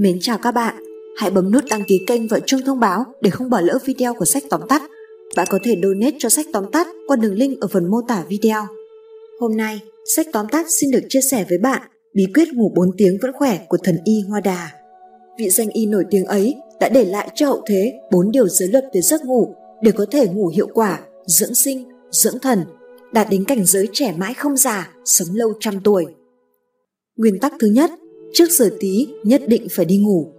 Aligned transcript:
Mến 0.00 0.18
chào 0.20 0.38
các 0.38 0.52
bạn, 0.52 0.74
hãy 1.16 1.30
bấm 1.30 1.52
nút 1.52 1.64
đăng 1.70 1.84
ký 1.84 2.00
kênh 2.06 2.28
và 2.28 2.40
chuông 2.46 2.60
thông 2.66 2.80
báo 2.80 3.04
để 3.20 3.30
không 3.30 3.50
bỏ 3.50 3.60
lỡ 3.60 3.78
video 3.84 4.14
của 4.14 4.24
sách 4.24 4.42
tóm 4.50 4.60
tắt. 4.68 4.82
Bạn 5.36 5.46
có 5.50 5.58
thể 5.62 5.76
donate 5.82 6.16
cho 6.18 6.28
sách 6.28 6.46
tóm 6.52 6.64
tắt 6.72 6.86
qua 7.06 7.16
đường 7.16 7.34
link 7.34 7.60
ở 7.60 7.68
phần 7.68 7.90
mô 7.90 8.02
tả 8.08 8.24
video. 8.28 8.66
Hôm 9.40 9.56
nay, 9.56 9.80
sách 10.16 10.26
tóm 10.32 10.46
tắt 10.48 10.66
xin 10.68 10.90
được 10.90 11.00
chia 11.08 11.20
sẻ 11.20 11.44
với 11.48 11.58
bạn 11.58 11.82
bí 12.14 12.26
quyết 12.34 12.48
ngủ 12.52 12.72
4 12.76 12.90
tiếng 12.96 13.18
vẫn 13.22 13.32
khỏe 13.32 13.58
của 13.68 13.76
thần 13.76 13.98
y 14.04 14.20
Hoa 14.28 14.40
Đà. 14.40 14.70
Vị 15.38 15.50
danh 15.50 15.68
y 15.68 15.86
nổi 15.86 16.04
tiếng 16.10 16.24
ấy 16.24 16.54
đã 16.80 16.88
để 16.88 17.04
lại 17.04 17.30
cho 17.34 17.46
hậu 17.46 17.62
thế 17.66 17.92
4 18.10 18.30
điều 18.30 18.48
giới 18.48 18.68
luật 18.68 18.84
về 18.94 19.00
giấc 19.00 19.24
ngủ 19.24 19.54
để 19.82 19.92
có 19.92 20.06
thể 20.10 20.28
ngủ 20.28 20.52
hiệu 20.54 20.68
quả, 20.74 21.00
dưỡng 21.26 21.54
sinh, 21.54 21.84
dưỡng 22.10 22.38
thần, 22.42 22.64
đạt 23.12 23.26
đến 23.30 23.44
cảnh 23.44 23.64
giới 23.64 23.88
trẻ 23.92 24.14
mãi 24.18 24.34
không 24.34 24.56
già, 24.56 24.92
sống 25.04 25.28
lâu 25.32 25.52
trăm 25.60 25.80
tuổi. 25.84 26.06
Nguyên 27.16 27.38
tắc 27.38 27.52
thứ 27.60 27.66
nhất, 27.66 27.90
trước 28.32 28.50
giờ 28.50 28.70
tí 28.80 29.08
nhất 29.24 29.42
định 29.46 29.66
phải 29.70 29.84
đi 29.84 29.98
ngủ. 29.98 30.32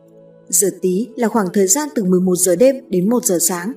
Giờ 0.49 0.69
tí 0.81 1.07
là 1.15 1.27
khoảng 1.27 1.47
thời 1.53 1.67
gian 1.67 1.89
từ 1.95 2.03
11 2.03 2.35
giờ 2.35 2.55
đêm 2.55 2.75
đến 2.89 3.09
1 3.09 3.25
giờ 3.25 3.37
sáng. 3.41 3.73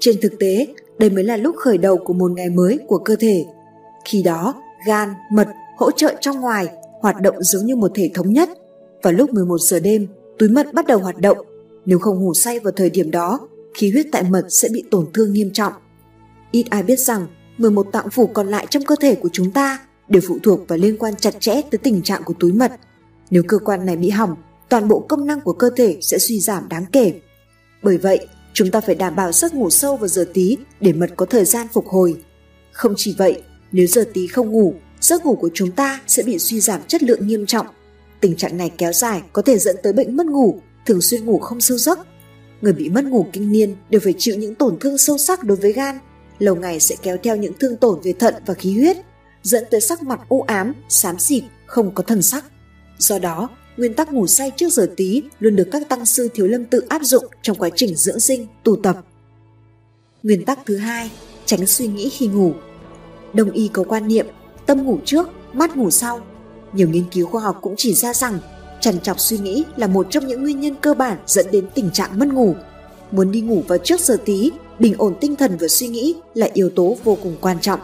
Trên 0.00 0.20
thực 0.20 0.38
tế, 0.38 0.66
đây 0.98 1.10
mới 1.10 1.24
là 1.24 1.36
lúc 1.36 1.56
khởi 1.56 1.78
đầu 1.78 1.96
của 1.96 2.12
một 2.12 2.30
ngày 2.30 2.50
mới 2.50 2.78
của 2.88 2.98
cơ 2.98 3.16
thể. 3.16 3.44
Khi 4.04 4.22
đó, 4.22 4.54
gan, 4.86 5.08
mật 5.32 5.48
hỗ 5.76 5.90
trợ 5.90 6.14
trong 6.20 6.40
ngoài 6.40 6.68
hoạt 7.00 7.20
động 7.20 7.36
giống 7.40 7.66
như 7.66 7.76
một 7.76 7.90
thể 7.94 8.10
thống 8.14 8.32
nhất. 8.32 8.48
Vào 9.02 9.12
lúc 9.12 9.32
11 9.34 9.58
giờ 9.60 9.80
đêm, 9.80 10.06
túi 10.38 10.48
mật 10.48 10.72
bắt 10.74 10.86
đầu 10.86 10.98
hoạt 10.98 11.18
động. 11.18 11.38
Nếu 11.86 11.98
không 11.98 12.20
ngủ 12.20 12.34
say 12.34 12.60
vào 12.60 12.72
thời 12.72 12.90
điểm 12.90 13.10
đó, 13.10 13.48
khí 13.74 13.90
huyết 13.90 14.06
tại 14.12 14.22
mật 14.30 14.46
sẽ 14.48 14.68
bị 14.72 14.84
tổn 14.90 15.06
thương 15.14 15.32
nghiêm 15.32 15.50
trọng. 15.52 15.72
Ít 16.50 16.64
ai 16.70 16.82
biết 16.82 16.98
rằng 16.98 17.26
11 17.58 17.86
tạng 17.92 18.10
phủ 18.10 18.26
còn 18.26 18.48
lại 18.48 18.66
trong 18.70 18.84
cơ 18.84 18.94
thể 19.00 19.14
của 19.14 19.28
chúng 19.32 19.50
ta 19.50 19.78
đều 20.08 20.22
phụ 20.28 20.38
thuộc 20.42 20.60
và 20.68 20.76
liên 20.76 20.96
quan 20.98 21.16
chặt 21.16 21.34
chẽ 21.40 21.60
tới 21.70 21.78
tình 21.78 22.02
trạng 22.02 22.22
của 22.24 22.34
túi 22.40 22.52
mật. 22.52 22.72
Nếu 23.30 23.42
cơ 23.48 23.58
quan 23.58 23.86
này 23.86 23.96
bị 23.96 24.10
hỏng, 24.10 24.36
toàn 24.68 24.88
bộ 24.88 25.00
công 25.08 25.26
năng 25.26 25.40
của 25.40 25.52
cơ 25.52 25.70
thể 25.76 25.98
sẽ 26.00 26.18
suy 26.18 26.40
giảm 26.40 26.68
đáng 26.68 26.84
kể. 26.92 27.12
Bởi 27.82 27.98
vậy, 27.98 28.26
chúng 28.52 28.70
ta 28.70 28.80
phải 28.80 28.94
đảm 28.94 29.16
bảo 29.16 29.32
giấc 29.32 29.54
ngủ 29.54 29.70
sâu 29.70 29.96
vào 29.96 30.08
giờ 30.08 30.26
tí 30.34 30.56
để 30.80 30.92
mật 30.92 31.10
có 31.16 31.26
thời 31.26 31.44
gian 31.44 31.66
phục 31.72 31.88
hồi. 31.88 32.16
Không 32.72 32.94
chỉ 32.96 33.14
vậy, 33.18 33.42
nếu 33.72 33.86
giờ 33.86 34.04
tí 34.14 34.26
không 34.26 34.50
ngủ, 34.50 34.74
giấc 35.00 35.26
ngủ 35.26 35.36
của 35.36 35.50
chúng 35.54 35.70
ta 35.70 36.00
sẽ 36.06 36.22
bị 36.22 36.38
suy 36.38 36.60
giảm 36.60 36.80
chất 36.88 37.02
lượng 37.02 37.26
nghiêm 37.26 37.46
trọng. 37.46 37.66
Tình 38.20 38.36
trạng 38.36 38.56
này 38.56 38.72
kéo 38.78 38.92
dài 38.92 39.22
có 39.32 39.42
thể 39.42 39.58
dẫn 39.58 39.76
tới 39.82 39.92
bệnh 39.92 40.16
mất 40.16 40.26
ngủ, 40.26 40.60
thường 40.86 41.00
xuyên 41.00 41.24
ngủ 41.24 41.38
không 41.38 41.60
sâu 41.60 41.78
giấc. 41.78 41.98
Người 42.60 42.72
bị 42.72 42.88
mất 42.88 43.04
ngủ 43.04 43.26
kinh 43.32 43.52
niên 43.52 43.76
đều 43.90 44.00
phải 44.04 44.14
chịu 44.18 44.36
những 44.36 44.54
tổn 44.54 44.78
thương 44.80 44.98
sâu 44.98 45.18
sắc 45.18 45.44
đối 45.44 45.56
với 45.56 45.72
gan, 45.72 45.98
lâu 46.38 46.56
ngày 46.56 46.80
sẽ 46.80 46.96
kéo 47.02 47.16
theo 47.22 47.36
những 47.36 47.52
thương 47.60 47.76
tổn 47.76 48.00
về 48.02 48.12
thận 48.12 48.34
và 48.46 48.54
khí 48.54 48.74
huyết, 48.74 48.96
dẫn 49.42 49.64
tới 49.70 49.80
sắc 49.80 50.02
mặt 50.02 50.20
u 50.28 50.42
ám, 50.42 50.74
xám 50.88 51.18
xịt, 51.18 51.44
không 51.66 51.94
có 51.94 52.02
thần 52.02 52.22
sắc. 52.22 52.44
Do 52.98 53.18
đó, 53.18 53.48
nguyên 53.76 53.94
tắc 53.94 54.12
ngủ 54.12 54.26
say 54.26 54.50
trước 54.56 54.72
giờ 54.72 54.90
tí 54.96 55.22
luôn 55.40 55.56
được 55.56 55.68
các 55.72 55.88
tăng 55.88 56.06
sư 56.06 56.28
thiếu 56.34 56.46
lâm 56.46 56.64
tự 56.64 56.80
áp 56.88 57.02
dụng 57.02 57.24
trong 57.42 57.58
quá 57.58 57.68
trình 57.76 57.94
dưỡng 57.94 58.20
sinh, 58.20 58.46
tu 58.62 58.76
tập. 58.76 58.96
Nguyên 60.22 60.44
tắc 60.44 60.58
thứ 60.66 60.76
hai, 60.76 61.10
tránh 61.46 61.66
suy 61.66 61.86
nghĩ 61.86 62.08
khi 62.08 62.26
ngủ. 62.26 62.52
Đông 63.32 63.50
y 63.50 63.68
có 63.68 63.84
quan 63.84 64.08
niệm 64.08 64.26
tâm 64.66 64.84
ngủ 64.84 64.98
trước, 65.04 65.28
mắt 65.52 65.76
ngủ 65.76 65.90
sau. 65.90 66.20
Nhiều 66.72 66.88
nghiên 66.88 67.04
cứu 67.12 67.26
khoa 67.26 67.42
học 67.42 67.58
cũng 67.62 67.74
chỉ 67.76 67.94
ra 67.94 68.14
rằng 68.14 68.38
trằn 68.80 69.00
trọc 69.00 69.20
suy 69.20 69.38
nghĩ 69.38 69.64
là 69.76 69.86
một 69.86 70.06
trong 70.10 70.26
những 70.26 70.42
nguyên 70.42 70.60
nhân 70.60 70.74
cơ 70.80 70.94
bản 70.94 71.18
dẫn 71.26 71.46
đến 71.52 71.66
tình 71.74 71.90
trạng 71.90 72.18
mất 72.18 72.28
ngủ. 72.28 72.54
Muốn 73.10 73.30
đi 73.30 73.40
ngủ 73.40 73.62
vào 73.68 73.78
trước 73.78 74.00
giờ 74.00 74.16
tí, 74.24 74.50
bình 74.78 74.94
ổn 74.98 75.14
tinh 75.20 75.36
thần 75.36 75.56
và 75.60 75.68
suy 75.68 75.88
nghĩ 75.88 76.14
là 76.34 76.48
yếu 76.52 76.70
tố 76.70 76.96
vô 77.04 77.18
cùng 77.22 77.36
quan 77.40 77.60
trọng. 77.60 77.80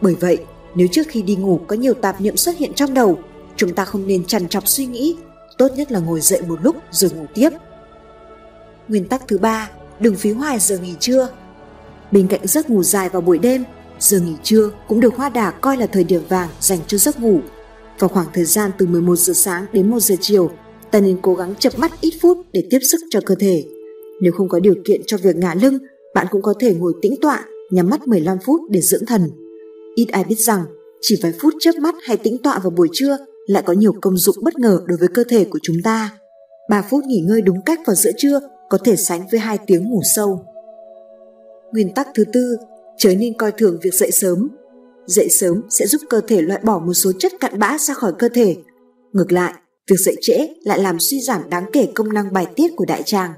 Bởi 0.00 0.14
vậy, 0.14 0.38
nếu 0.74 0.88
trước 0.92 1.08
khi 1.08 1.22
đi 1.22 1.36
ngủ 1.36 1.60
có 1.66 1.76
nhiều 1.76 1.94
tạp 1.94 2.20
niệm 2.20 2.36
xuất 2.36 2.58
hiện 2.58 2.72
trong 2.74 2.94
đầu, 2.94 3.18
chúng 3.56 3.74
ta 3.74 3.84
không 3.84 4.06
nên 4.06 4.24
trằn 4.24 4.48
trọc 4.48 4.68
suy 4.68 4.86
nghĩ, 4.86 5.16
tốt 5.58 5.68
nhất 5.76 5.92
là 5.92 5.98
ngồi 5.98 6.20
dậy 6.20 6.42
một 6.48 6.58
lúc 6.62 6.76
rồi 6.90 7.10
ngủ 7.10 7.26
tiếp. 7.34 7.50
Nguyên 8.88 9.08
tắc 9.08 9.28
thứ 9.28 9.38
ba, 9.38 9.70
đừng 10.00 10.16
phí 10.16 10.32
hoài 10.32 10.58
giờ 10.58 10.78
nghỉ 10.78 10.94
trưa. 11.00 11.28
Bên 12.12 12.26
cạnh 12.26 12.40
giấc 12.46 12.70
ngủ 12.70 12.82
dài 12.82 13.08
vào 13.08 13.22
buổi 13.22 13.38
đêm, 13.38 13.64
giờ 13.98 14.20
nghỉ 14.20 14.34
trưa 14.42 14.70
cũng 14.88 15.00
được 15.00 15.14
Hoa 15.14 15.28
Đà 15.28 15.50
coi 15.50 15.76
là 15.76 15.86
thời 15.86 16.04
điểm 16.04 16.22
vàng 16.28 16.48
dành 16.60 16.78
cho 16.86 16.98
giấc 16.98 17.20
ngủ. 17.20 17.40
Vào 17.98 18.08
khoảng 18.08 18.26
thời 18.34 18.44
gian 18.44 18.70
từ 18.78 18.86
11 18.86 19.16
giờ 19.16 19.32
sáng 19.32 19.66
đến 19.72 19.90
1 19.90 20.00
giờ 20.00 20.14
chiều, 20.20 20.50
ta 20.90 21.00
nên 21.00 21.18
cố 21.22 21.34
gắng 21.34 21.54
chập 21.58 21.78
mắt 21.78 21.92
ít 22.00 22.14
phút 22.20 22.38
để 22.52 22.62
tiếp 22.70 22.78
sức 22.82 23.00
cho 23.10 23.20
cơ 23.26 23.34
thể. 23.34 23.64
Nếu 24.20 24.32
không 24.32 24.48
có 24.48 24.60
điều 24.60 24.74
kiện 24.84 25.00
cho 25.06 25.16
việc 25.16 25.36
ngả 25.36 25.54
lưng, 25.54 25.78
bạn 26.14 26.26
cũng 26.30 26.42
có 26.42 26.54
thể 26.60 26.74
ngồi 26.74 26.92
tĩnh 27.02 27.14
tọa, 27.22 27.44
nhắm 27.70 27.88
mắt 27.88 28.08
15 28.08 28.38
phút 28.46 28.60
để 28.70 28.80
dưỡng 28.80 29.06
thần. 29.06 29.30
Ít 29.94 30.06
ai 30.12 30.24
biết 30.24 30.38
rằng, 30.38 30.64
chỉ 31.00 31.20
vài 31.22 31.32
phút 31.40 31.54
chớp 31.60 31.74
mắt 31.74 31.94
hay 32.02 32.16
tĩnh 32.16 32.38
tọa 32.42 32.58
vào 32.58 32.70
buổi 32.70 32.88
trưa 32.92 33.16
lại 33.46 33.62
có 33.66 33.72
nhiều 33.72 33.92
công 34.00 34.16
dụng 34.16 34.36
bất 34.42 34.58
ngờ 34.58 34.80
đối 34.86 34.98
với 34.98 35.08
cơ 35.14 35.24
thể 35.28 35.44
của 35.44 35.58
chúng 35.62 35.76
ta. 35.84 36.10
3 36.70 36.82
phút 36.82 37.04
nghỉ 37.04 37.20
ngơi 37.20 37.42
đúng 37.42 37.62
cách 37.62 37.80
vào 37.86 37.96
giữa 37.96 38.10
trưa 38.16 38.40
có 38.68 38.78
thể 38.84 38.96
sánh 38.96 39.26
với 39.30 39.40
2 39.40 39.58
tiếng 39.66 39.90
ngủ 39.90 40.00
sâu. 40.14 40.44
Nguyên 41.72 41.94
tắc 41.94 42.08
thứ 42.14 42.24
tư, 42.32 42.56
chớ 42.98 43.14
nên 43.14 43.38
coi 43.38 43.52
thường 43.52 43.78
việc 43.82 43.94
dậy 43.94 44.10
sớm. 44.10 44.48
Dậy 45.06 45.28
sớm 45.28 45.62
sẽ 45.70 45.86
giúp 45.86 46.00
cơ 46.10 46.20
thể 46.28 46.42
loại 46.42 46.60
bỏ 46.64 46.78
một 46.78 46.94
số 46.94 47.12
chất 47.18 47.32
cặn 47.40 47.58
bã 47.58 47.78
ra 47.78 47.94
khỏi 47.94 48.12
cơ 48.18 48.28
thể. 48.28 48.56
Ngược 49.12 49.32
lại, 49.32 49.54
việc 49.90 49.96
dậy 49.98 50.16
trễ 50.20 50.48
lại 50.64 50.78
làm 50.78 50.98
suy 50.98 51.20
giảm 51.20 51.50
đáng 51.50 51.64
kể 51.72 51.88
công 51.94 52.12
năng 52.12 52.32
bài 52.32 52.46
tiết 52.56 52.76
của 52.76 52.84
đại 52.84 53.02
tràng. 53.02 53.32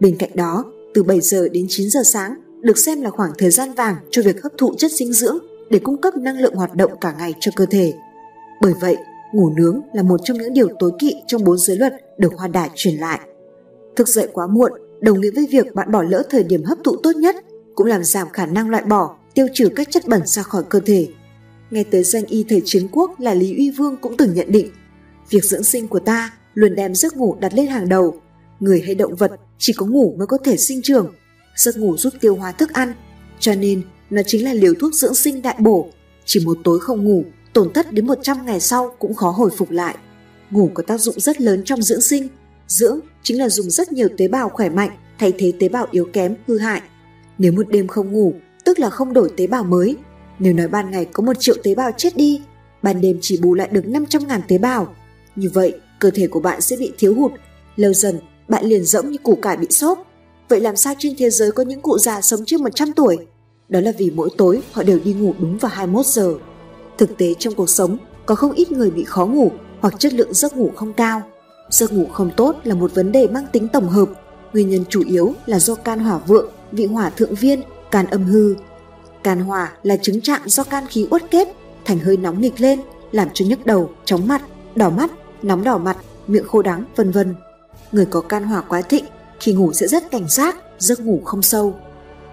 Bên 0.00 0.16
cạnh 0.18 0.30
đó, 0.34 0.64
từ 0.94 1.02
7 1.02 1.20
giờ 1.20 1.48
đến 1.48 1.66
9 1.68 1.90
giờ 1.90 2.00
sáng 2.04 2.34
được 2.60 2.78
xem 2.78 3.02
là 3.02 3.10
khoảng 3.10 3.32
thời 3.38 3.50
gian 3.50 3.72
vàng 3.72 3.96
cho 4.10 4.22
việc 4.22 4.42
hấp 4.42 4.52
thụ 4.58 4.74
chất 4.78 4.92
dinh 4.92 5.12
dưỡng 5.12 5.38
để 5.70 5.78
cung 5.78 6.00
cấp 6.00 6.16
năng 6.16 6.38
lượng 6.38 6.54
hoạt 6.54 6.74
động 6.74 6.92
cả 7.00 7.14
ngày 7.18 7.34
cho 7.40 7.52
cơ 7.56 7.66
thể. 7.66 7.92
Bởi 8.60 8.72
vậy, 8.80 8.96
ngủ 9.34 9.50
nướng 9.56 9.80
là 9.92 10.02
một 10.02 10.20
trong 10.24 10.38
những 10.38 10.52
điều 10.52 10.68
tối 10.78 10.92
kỵ 10.98 11.14
trong 11.26 11.44
bốn 11.44 11.58
giới 11.58 11.76
luật 11.76 11.92
được 12.18 12.32
Hoa 12.36 12.48
Đà 12.48 12.68
truyền 12.74 12.94
lại. 12.94 13.20
Thức 13.96 14.08
dậy 14.08 14.28
quá 14.32 14.46
muộn 14.46 14.72
đồng 15.00 15.20
nghĩa 15.20 15.30
với 15.34 15.46
việc 15.50 15.74
bạn 15.74 15.92
bỏ 15.92 16.02
lỡ 16.02 16.22
thời 16.30 16.44
điểm 16.44 16.64
hấp 16.64 16.78
thụ 16.84 16.96
tốt 17.02 17.16
nhất, 17.16 17.36
cũng 17.74 17.86
làm 17.86 18.04
giảm 18.04 18.28
khả 18.32 18.46
năng 18.46 18.70
loại 18.70 18.82
bỏ, 18.82 19.16
tiêu 19.34 19.46
trừ 19.52 19.68
các 19.76 19.88
chất 19.90 20.08
bẩn 20.08 20.20
ra 20.26 20.42
khỏi 20.42 20.62
cơ 20.68 20.80
thể. 20.80 21.08
Nghe 21.70 21.84
tới 21.84 22.04
danh 22.04 22.24
y 22.26 22.44
thời 22.48 22.62
chiến 22.64 22.88
quốc 22.92 23.20
là 23.20 23.34
Lý 23.34 23.56
Uy 23.56 23.70
Vương 23.70 23.96
cũng 23.96 24.16
từng 24.16 24.34
nhận 24.34 24.52
định, 24.52 24.70
việc 25.30 25.44
dưỡng 25.44 25.64
sinh 25.64 25.88
của 25.88 25.98
ta 26.00 26.32
luôn 26.54 26.74
đem 26.74 26.94
giấc 26.94 27.16
ngủ 27.16 27.36
đặt 27.40 27.54
lên 27.54 27.66
hàng 27.66 27.88
đầu. 27.88 28.20
Người 28.60 28.82
hay 28.86 28.94
động 28.94 29.14
vật 29.14 29.32
chỉ 29.58 29.72
có 29.72 29.86
ngủ 29.86 30.14
mới 30.18 30.26
có 30.26 30.38
thể 30.44 30.56
sinh 30.56 30.82
trưởng. 30.82 31.14
Giấc 31.56 31.76
ngủ 31.76 31.96
giúp 31.96 32.12
tiêu 32.20 32.34
hóa 32.34 32.52
thức 32.52 32.72
ăn, 32.72 32.94
cho 33.38 33.54
nên 33.54 33.82
nó 34.10 34.22
chính 34.26 34.44
là 34.44 34.54
liều 34.54 34.74
thuốc 34.80 34.94
dưỡng 34.94 35.14
sinh 35.14 35.42
đại 35.42 35.56
bổ. 35.58 35.88
Chỉ 36.24 36.40
một 36.46 36.58
tối 36.64 36.80
không 36.80 37.04
ngủ, 37.04 37.24
tổn 37.54 37.72
thất 37.72 37.92
đến 37.92 38.06
100 38.06 38.46
ngày 38.46 38.60
sau 38.60 38.96
cũng 38.98 39.14
khó 39.14 39.30
hồi 39.30 39.50
phục 39.56 39.70
lại. 39.70 39.96
Ngủ 40.50 40.70
có 40.74 40.82
tác 40.82 41.00
dụng 41.00 41.20
rất 41.20 41.40
lớn 41.40 41.62
trong 41.64 41.82
dưỡng 41.82 42.00
sinh. 42.00 42.28
Dưỡng 42.68 43.00
chính 43.22 43.38
là 43.38 43.48
dùng 43.48 43.70
rất 43.70 43.92
nhiều 43.92 44.08
tế 44.16 44.28
bào 44.28 44.48
khỏe 44.48 44.68
mạnh 44.68 44.90
thay 45.18 45.32
thế 45.38 45.52
tế 45.60 45.68
bào 45.68 45.86
yếu 45.90 46.08
kém, 46.12 46.36
hư 46.46 46.58
hại. 46.58 46.82
Nếu 47.38 47.52
một 47.52 47.68
đêm 47.68 47.86
không 47.86 48.12
ngủ, 48.12 48.34
tức 48.64 48.78
là 48.78 48.90
không 48.90 49.12
đổi 49.12 49.30
tế 49.36 49.46
bào 49.46 49.64
mới. 49.64 49.96
Nếu 50.38 50.52
nói 50.52 50.68
ban 50.68 50.90
ngày 50.90 51.04
có 51.04 51.22
một 51.22 51.40
triệu 51.40 51.54
tế 51.62 51.74
bào 51.74 51.90
chết 51.96 52.16
đi, 52.16 52.42
ban 52.82 53.00
đêm 53.00 53.18
chỉ 53.20 53.38
bù 53.42 53.54
lại 53.54 53.68
được 53.72 53.86
500 53.86 54.26
ngàn 54.26 54.40
tế 54.48 54.58
bào. 54.58 54.94
Như 55.36 55.50
vậy, 55.54 55.74
cơ 55.98 56.10
thể 56.10 56.26
của 56.26 56.40
bạn 56.40 56.60
sẽ 56.60 56.76
bị 56.76 56.92
thiếu 56.98 57.14
hụt. 57.14 57.32
Lâu 57.76 57.92
dần, 57.92 58.18
bạn 58.48 58.64
liền 58.64 58.84
rỗng 58.84 59.10
như 59.10 59.18
củ 59.18 59.34
cải 59.34 59.56
bị 59.56 59.66
sốt 59.70 59.98
Vậy 60.48 60.60
làm 60.60 60.76
sao 60.76 60.94
trên 60.98 61.14
thế 61.18 61.30
giới 61.30 61.52
có 61.52 61.62
những 61.62 61.80
cụ 61.80 61.98
già 61.98 62.20
sống 62.20 62.44
trên 62.46 62.62
100 62.62 62.92
tuổi? 62.92 63.16
Đó 63.68 63.80
là 63.80 63.92
vì 63.98 64.10
mỗi 64.14 64.30
tối 64.36 64.60
họ 64.72 64.82
đều 64.82 64.98
đi 65.04 65.12
ngủ 65.12 65.34
đúng 65.38 65.58
vào 65.58 65.72
21 65.74 66.06
giờ. 66.06 66.34
Thực 66.98 67.18
tế 67.18 67.34
trong 67.38 67.54
cuộc 67.54 67.70
sống, 67.70 67.96
có 68.26 68.34
không 68.34 68.52
ít 68.52 68.72
người 68.72 68.90
bị 68.90 69.04
khó 69.04 69.26
ngủ 69.26 69.52
hoặc 69.80 69.94
chất 69.98 70.12
lượng 70.12 70.34
giấc 70.34 70.56
ngủ 70.56 70.70
không 70.76 70.92
cao. 70.92 71.22
Giấc 71.70 71.92
ngủ 71.92 72.06
không 72.12 72.30
tốt 72.36 72.56
là 72.64 72.74
một 72.74 72.94
vấn 72.94 73.12
đề 73.12 73.28
mang 73.28 73.46
tính 73.52 73.68
tổng 73.68 73.88
hợp, 73.88 74.08
nguyên 74.52 74.70
nhân 74.70 74.84
chủ 74.88 75.02
yếu 75.06 75.34
là 75.46 75.58
do 75.58 75.74
can 75.74 75.98
hỏa 75.98 76.18
vượng, 76.18 76.50
vị 76.72 76.86
hỏa 76.86 77.10
thượng 77.10 77.34
viên, 77.34 77.62
can 77.90 78.06
âm 78.06 78.24
hư. 78.24 78.54
Can 79.22 79.40
hỏa 79.40 79.72
là 79.82 79.96
chứng 79.96 80.20
trạng 80.20 80.40
do 80.44 80.64
can 80.64 80.86
khí 80.86 81.06
uất 81.10 81.30
kết, 81.30 81.48
thành 81.84 81.98
hơi 81.98 82.16
nóng 82.16 82.40
nghịch 82.40 82.60
lên, 82.60 82.80
làm 83.12 83.28
cho 83.34 83.44
nhức 83.44 83.66
đầu, 83.66 83.90
chóng 84.04 84.28
mặt, 84.28 84.42
đỏ 84.74 84.90
mắt, 84.90 85.10
nóng 85.42 85.64
đỏ 85.64 85.78
mặt, 85.78 85.96
miệng 86.26 86.46
khô 86.48 86.62
đắng, 86.62 86.84
vân 86.96 87.10
vân. 87.10 87.34
Người 87.92 88.06
có 88.06 88.20
can 88.20 88.44
hỏa 88.44 88.60
quá 88.60 88.80
thịnh, 88.82 89.04
khi 89.40 89.52
ngủ 89.52 89.72
sẽ 89.72 89.86
rất 89.86 90.10
cảnh 90.10 90.28
giác, 90.28 90.56
giấc 90.78 91.00
ngủ 91.00 91.20
không 91.24 91.42
sâu. 91.42 91.74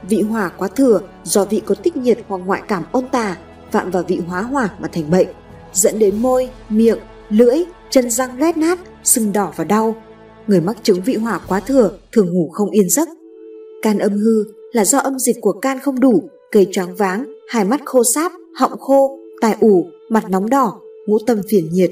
Vị 0.10 0.22
hỏa 0.22 0.50
quá 0.50 0.68
thừa 0.68 1.00
do 1.24 1.46
vị 1.46 1.62
có 1.66 1.75
tích 1.75 1.98
nhiệt 1.98 2.19
hoặc 2.28 2.38
ngoại 2.38 2.62
cảm 2.68 2.84
ôn 2.92 3.08
tà, 3.08 3.38
phạm 3.72 3.92
vào 3.92 4.04
vị 4.08 4.20
hóa 4.28 4.42
hỏa 4.42 4.70
mà 4.80 4.88
thành 4.88 5.12
bệnh, 5.12 5.28
dẫn 5.74 6.00
đến 6.00 6.22
môi, 6.22 6.50
miệng, 6.70 7.00
lưỡi, 7.30 7.58
chân 7.90 8.10
răng 8.10 8.40
loét 8.40 8.58
nát, 8.58 8.80
sưng 9.04 9.34
đỏ 9.34 9.54
và 9.56 9.64
đau. 9.64 9.96
Người 10.48 10.62
mắc 10.62 10.78
chứng 10.84 11.02
vị 11.06 11.16
hỏa 11.16 11.40
quá 11.48 11.60
thừa 11.60 11.92
thường 12.12 12.34
ngủ 12.34 12.50
không 12.54 12.70
yên 12.70 12.90
giấc. 12.90 13.10
Can 13.82 14.00
âm 14.00 14.18
hư 14.18 14.44
là 14.72 14.86
do 14.86 15.00
âm 15.00 15.20
dịch 15.20 15.36
của 15.42 15.52
can 15.52 15.80
không 15.80 16.00
đủ, 16.00 16.24
gây 16.52 16.68
choáng 16.72 16.96
váng, 16.96 17.34
hai 17.50 17.66
mắt 17.66 17.82
khô 17.86 18.04
sáp, 18.04 18.32
họng 18.56 18.80
khô, 18.80 19.18
tai 19.42 19.56
ủ, 19.60 19.86
mặt 20.10 20.24
nóng 20.30 20.50
đỏ, 20.50 20.80
ngũ 21.08 21.18
tâm 21.28 21.42
phiền 21.50 21.70
nhiệt. 21.72 21.92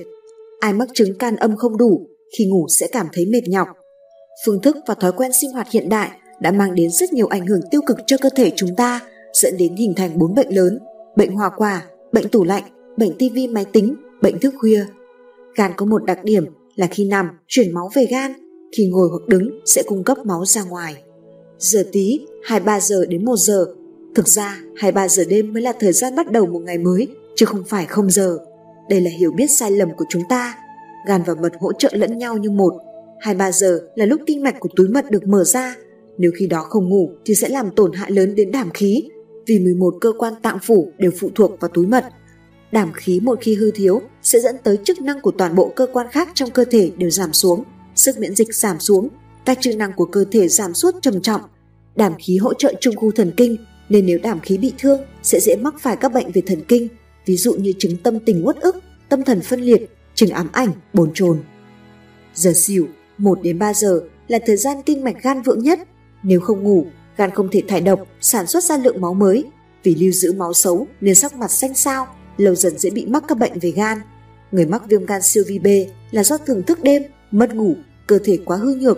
Ai 0.59 0.73
mắc 0.73 0.87
chứng 0.93 1.17
can 1.17 1.35
âm 1.35 1.57
không 1.57 1.77
đủ 1.77 2.07
khi 2.37 2.45
ngủ 2.45 2.65
sẽ 2.69 2.87
cảm 2.91 3.07
thấy 3.13 3.25
mệt 3.25 3.41
nhọc. 3.47 3.67
Phương 4.45 4.61
thức 4.61 4.77
và 4.87 4.93
thói 4.93 5.11
quen 5.11 5.31
sinh 5.41 5.51
hoạt 5.51 5.71
hiện 5.71 5.89
đại 5.89 6.09
đã 6.41 6.51
mang 6.51 6.75
đến 6.75 6.89
rất 6.91 7.13
nhiều 7.13 7.27
ảnh 7.27 7.47
hưởng 7.47 7.61
tiêu 7.71 7.81
cực 7.87 7.97
cho 8.07 8.17
cơ 8.21 8.29
thể 8.35 8.51
chúng 8.55 8.75
ta, 8.75 8.99
dẫn 9.33 9.57
đến 9.57 9.75
hình 9.75 9.93
thành 9.95 10.19
bốn 10.19 10.35
bệnh 10.35 10.55
lớn, 10.55 10.79
bệnh 11.19 11.31
hòa 11.31 11.49
quả, 11.49 11.85
bệnh 12.13 12.29
tủ 12.29 12.43
lạnh, 12.43 12.63
bệnh 12.97 13.17
tivi 13.17 13.47
máy 13.47 13.65
tính, 13.65 13.95
bệnh 14.21 14.39
thức 14.39 14.53
khuya. 14.57 14.85
Gan 15.55 15.71
có 15.77 15.85
một 15.85 16.03
đặc 16.03 16.23
điểm 16.23 16.45
là 16.75 16.87
khi 16.87 17.05
nằm 17.05 17.29
chuyển 17.47 17.73
máu 17.73 17.89
về 17.95 18.07
gan, 18.11 18.33
khi 18.77 18.87
ngồi 18.87 19.09
hoặc 19.09 19.27
đứng 19.27 19.59
sẽ 19.65 19.83
cung 19.83 20.03
cấp 20.03 20.17
máu 20.25 20.45
ra 20.45 20.63
ngoài. 20.63 20.95
Giờ 21.57 21.83
tí 21.91 22.19
23 22.43 22.79
giờ 22.79 23.05
đến 23.05 23.25
1 23.25 23.35
giờ. 23.37 23.65
Thực 24.15 24.27
ra 24.27 24.61
23 24.75 25.07
giờ 25.07 25.23
đêm 25.29 25.53
mới 25.53 25.61
là 25.61 25.73
thời 25.79 25.93
gian 25.93 26.15
bắt 26.15 26.31
đầu 26.31 26.45
một 26.45 26.59
ngày 26.59 26.77
mới, 26.77 27.07
chứ 27.35 27.45
không 27.45 27.63
phải 27.67 27.85
không 27.85 28.09
giờ. 28.09 28.37
Đây 28.89 29.01
là 29.01 29.11
hiểu 29.19 29.31
biết 29.31 29.47
sai 29.47 29.71
lầm 29.71 29.89
của 29.97 30.05
chúng 30.09 30.23
ta. 30.29 30.55
Gan 31.07 31.23
và 31.25 31.35
mật 31.35 31.53
hỗ 31.59 31.73
trợ 31.73 31.89
lẫn 31.91 32.17
nhau 32.17 32.37
như 32.37 32.49
một. 32.49 32.73
23 33.19 33.51
giờ 33.51 33.79
là 33.95 34.05
lúc 34.05 34.21
kinh 34.25 34.43
mạch 34.43 34.59
của 34.59 34.69
túi 34.75 34.87
mật 34.87 35.11
được 35.11 35.27
mở 35.27 35.43
ra. 35.43 35.75
Nếu 36.17 36.31
khi 36.39 36.47
đó 36.47 36.65
không 36.69 36.89
ngủ 36.89 37.09
thì 37.25 37.35
sẽ 37.35 37.49
làm 37.49 37.71
tổn 37.75 37.93
hại 37.93 38.11
lớn 38.11 38.35
đến 38.35 38.51
đảm 38.51 38.69
khí, 38.73 39.09
vì 39.49 39.59
11 39.59 39.95
cơ 40.01 40.11
quan 40.17 40.33
tạng 40.41 40.57
phủ 40.59 40.91
đều 40.97 41.11
phụ 41.19 41.29
thuộc 41.35 41.59
vào 41.59 41.69
túi 41.73 41.87
mật. 41.87 42.05
Đảm 42.71 42.91
khí 42.93 43.19
một 43.19 43.39
khi 43.41 43.55
hư 43.55 43.71
thiếu 43.71 44.01
sẽ 44.21 44.39
dẫn 44.39 44.55
tới 44.63 44.77
chức 44.83 45.01
năng 45.01 45.21
của 45.21 45.31
toàn 45.31 45.55
bộ 45.55 45.73
cơ 45.75 45.87
quan 45.93 46.07
khác 46.11 46.29
trong 46.33 46.49
cơ 46.51 46.65
thể 46.65 46.91
đều 46.97 47.09
giảm 47.09 47.33
xuống, 47.33 47.63
sức 47.95 48.19
miễn 48.19 48.35
dịch 48.35 48.55
giảm 48.55 48.79
xuống, 48.79 49.09
các 49.45 49.57
chức 49.61 49.75
năng 49.75 49.93
của 49.93 50.05
cơ 50.05 50.25
thể 50.31 50.47
giảm 50.47 50.73
sút 50.73 50.95
trầm 51.01 51.21
trọng. 51.21 51.41
Đảm 51.95 52.13
khí 52.19 52.37
hỗ 52.37 52.53
trợ 52.53 52.73
trung 52.81 52.95
khu 52.95 53.11
thần 53.11 53.31
kinh, 53.37 53.57
nên 53.89 54.05
nếu 54.05 54.19
đảm 54.23 54.39
khí 54.39 54.57
bị 54.57 54.73
thương 54.77 55.01
sẽ 55.23 55.39
dễ 55.39 55.55
mắc 55.55 55.75
phải 55.79 55.95
các 55.95 56.13
bệnh 56.13 56.31
về 56.31 56.41
thần 56.45 56.61
kinh, 56.67 56.87
ví 57.25 57.37
dụ 57.37 57.53
như 57.53 57.73
chứng 57.79 57.97
tâm 57.97 58.19
tình 58.19 58.47
uất 58.47 58.57
ức, 58.57 58.75
tâm 59.09 59.23
thần 59.23 59.41
phân 59.41 59.61
liệt, 59.61 59.89
chứng 60.15 60.29
ám 60.29 60.49
ảnh, 60.51 60.71
bồn 60.93 61.11
chồn. 61.13 61.39
Giờ 62.33 62.53
xỉu 62.53 62.87
1 63.17 63.39
đến 63.41 63.59
3 63.59 63.73
giờ 63.73 64.01
là 64.27 64.39
thời 64.45 64.57
gian 64.57 64.77
kinh 64.85 65.03
mạch 65.03 65.15
gan 65.21 65.41
vượng 65.41 65.63
nhất. 65.63 65.79
Nếu 66.23 66.39
không 66.39 66.63
ngủ, 66.63 66.85
gan 67.19 67.31
không 67.31 67.49
thể 67.51 67.63
thải 67.67 67.81
độc, 67.81 68.07
sản 68.21 68.47
xuất 68.47 68.63
ra 68.63 68.77
lượng 68.77 69.01
máu 69.01 69.13
mới. 69.13 69.45
Vì 69.83 69.95
lưu 69.95 70.11
giữ 70.11 70.33
máu 70.33 70.53
xấu 70.53 70.87
nên 71.01 71.15
sắc 71.15 71.35
mặt 71.35 71.51
xanh 71.51 71.73
xao, 71.73 72.07
lâu 72.37 72.55
dần 72.55 72.77
dễ 72.77 72.89
bị 72.89 73.05
mắc 73.05 73.23
các 73.27 73.37
bệnh 73.37 73.59
về 73.59 73.71
gan. 73.71 73.97
Người 74.51 74.65
mắc 74.65 74.81
viêm 74.87 75.05
gan 75.05 75.21
siêu 75.21 75.43
vi 75.47 75.59
B 75.59 75.67
là 76.11 76.23
do 76.23 76.37
thường 76.37 76.63
thức 76.63 76.83
đêm, 76.83 77.03
mất 77.31 77.55
ngủ, 77.55 77.75
cơ 78.07 78.19
thể 78.23 78.37
quá 78.45 78.57
hư 78.57 78.75
nhược. 78.75 78.97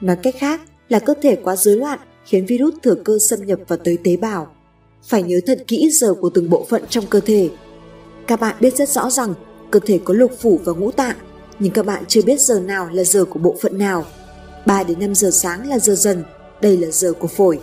Nói 0.00 0.16
cách 0.22 0.34
khác 0.38 0.60
là 0.88 0.98
cơ 0.98 1.14
thể 1.22 1.36
quá 1.36 1.56
rối 1.56 1.76
loạn 1.76 1.98
khiến 2.24 2.46
virus 2.46 2.74
thừa 2.82 2.94
cơ 2.94 3.18
xâm 3.28 3.46
nhập 3.46 3.58
vào 3.68 3.78
tới 3.84 3.98
tế 4.04 4.16
bào. 4.16 4.54
Phải 5.08 5.22
nhớ 5.22 5.40
thật 5.46 5.64
kỹ 5.66 5.90
giờ 5.92 6.14
của 6.14 6.30
từng 6.30 6.50
bộ 6.50 6.66
phận 6.68 6.82
trong 6.88 7.06
cơ 7.06 7.20
thể. 7.20 7.48
Các 8.26 8.40
bạn 8.40 8.56
biết 8.60 8.76
rất 8.76 8.88
rõ 8.88 9.10
rằng 9.10 9.34
cơ 9.70 9.80
thể 9.86 10.00
có 10.04 10.14
lục 10.14 10.32
phủ 10.40 10.60
và 10.64 10.72
ngũ 10.72 10.90
tạng, 10.90 11.16
nhưng 11.58 11.72
các 11.72 11.86
bạn 11.86 12.04
chưa 12.08 12.22
biết 12.22 12.40
giờ 12.40 12.60
nào 12.60 12.88
là 12.92 13.04
giờ 13.04 13.24
của 13.24 13.38
bộ 13.38 13.56
phận 13.60 13.78
nào. 13.78 14.04
3 14.66 14.82
đến 14.82 15.00
5 15.00 15.14
giờ 15.14 15.30
sáng 15.32 15.68
là 15.68 15.78
giờ 15.78 15.94
dần, 15.94 16.24
đây 16.60 16.76
là 16.76 16.88
giờ 16.90 17.12
của 17.12 17.28
phổi. 17.28 17.58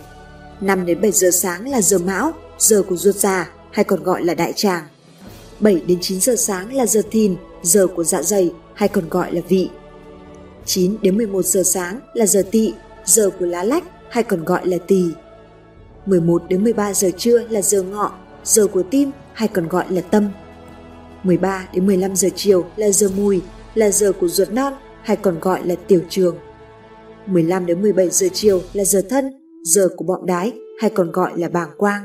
5 0.60 0.86
đến 0.86 1.00
7 1.00 1.12
giờ 1.12 1.30
sáng 1.30 1.68
là 1.68 1.82
giờ 1.82 1.98
mão, 1.98 2.32
giờ 2.58 2.82
của 2.88 2.96
ruột 2.96 3.14
già 3.14 3.50
hay 3.70 3.84
còn 3.84 4.02
gọi 4.02 4.24
là 4.24 4.34
đại 4.34 4.52
tràng. 4.56 4.84
7 5.60 5.82
đến 5.86 5.98
9 6.00 6.20
giờ 6.20 6.36
sáng 6.36 6.74
là 6.74 6.86
giờ 6.86 7.02
thìn, 7.10 7.36
giờ 7.62 7.86
của 7.86 8.04
dạ 8.04 8.22
dày 8.22 8.52
hay 8.74 8.88
còn 8.88 9.08
gọi 9.08 9.34
là 9.34 9.40
vị. 9.48 9.70
9 10.64 10.96
đến 11.02 11.16
11 11.16 11.44
giờ 11.44 11.62
sáng 11.62 12.00
là 12.14 12.26
giờ 12.26 12.42
tỵ, 12.50 12.72
giờ 13.04 13.30
của 13.38 13.46
lá 13.46 13.64
lách 13.64 13.84
hay 14.10 14.24
còn 14.24 14.44
gọi 14.44 14.66
là 14.66 14.78
tỳ. 14.86 15.04
11 16.06 16.42
đến 16.48 16.64
13 16.64 16.94
giờ 16.94 17.10
trưa 17.16 17.38
là 17.48 17.62
giờ 17.62 17.82
ngọ, 17.82 18.12
giờ 18.44 18.66
của 18.66 18.82
tim 18.82 19.10
hay 19.32 19.48
còn 19.48 19.68
gọi 19.68 19.84
là 19.88 20.00
tâm. 20.00 20.28
13 21.22 21.68
đến 21.74 21.86
15 21.86 22.16
giờ 22.16 22.28
chiều 22.36 22.64
là 22.76 22.90
giờ 22.90 23.08
mùi, 23.16 23.40
là 23.74 23.90
giờ 23.90 24.12
của 24.20 24.28
ruột 24.28 24.50
non 24.50 24.74
hay 25.02 25.16
còn 25.16 25.40
gọi 25.40 25.66
là 25.66 25.74
tiểu 25.88 26.00
trường. 26.08 26.36
15 27.26 27.66
đến 27.66 27.82
17 27.82 28.10
giờ 28.10 28.26
chiều 28.32 28.60
là 28.72 28.84
giờ 28.84 29.02
thân, 29.08 29.24
giờ 29.64 29.88
của 29.96 30.04
bọng 30.04 30.26
đái 30.26 30.52
hay 30.80 30.90
còn 30.90 31.12
gọi 31.12 31.32
là 31.36 31.48
bàng 31.48 31.70
quang. 31.76 32.02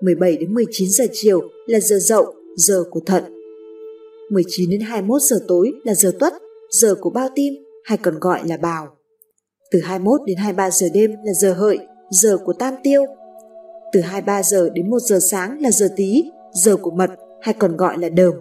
17 0.00 0.36
đến 0.36 0.54
19 0.54 0.88
giờ 0.90 1.04
chiều 1.12 1.40
là 1.66 1.80
giờ 1.80 1.98
dậu, 1.98 2.34
giờ 2.56 2.84
của 2.90 3.00
thận. 3.06 3.24
19 4.30 4.70
đến 4.70 4.80
21 4.80 5.22
giờ 5.22 5.36
tối 5.48 5.72
là 5.84 5.94
giờ 5.94 6.12
tuất, 6.18 6.32
giờ 6.70 6.94
của 7.00 7.10
bao 7.10 7.28
tim 7.34 7.54
hay 7.84 7.98
còn 7.98 8.18
gọi 8.18 8.40
là 8.44 8.56
bào. 8.56 8.96
Từ 9.70 9.80
21 9.80 10.20
đến 10.26 10.36
23 10.36 10.70
giờ 10.70 10.86
đêm 10.94 11.10
là 11.24 11.32
giờ 11.32 11.52
hợi, 11.52 11.78
giờ 12.10 12.38
của 12.44 12.52
tam 12.52 12.74
tiêu. 12.82 13.02
Từ 13.92 14.00
23 14.00 14.42
giờ 14.42 14.68
đến 14.74 14.90
1 14.90 14.98
giờ 14.98 15.18
sáng 15.30 15.60
là 15.60 15.70
giờ 15.70 15.88
tí, 15.96 16.24
giờ 16.52 16.76
của 16.76 16.90
mật 16.90 17.10
hay 17.40 17.54
còn 17.58 17.76
gọi 17.76 17.98
là 17.98 18.08
đờm. 18.08 18.34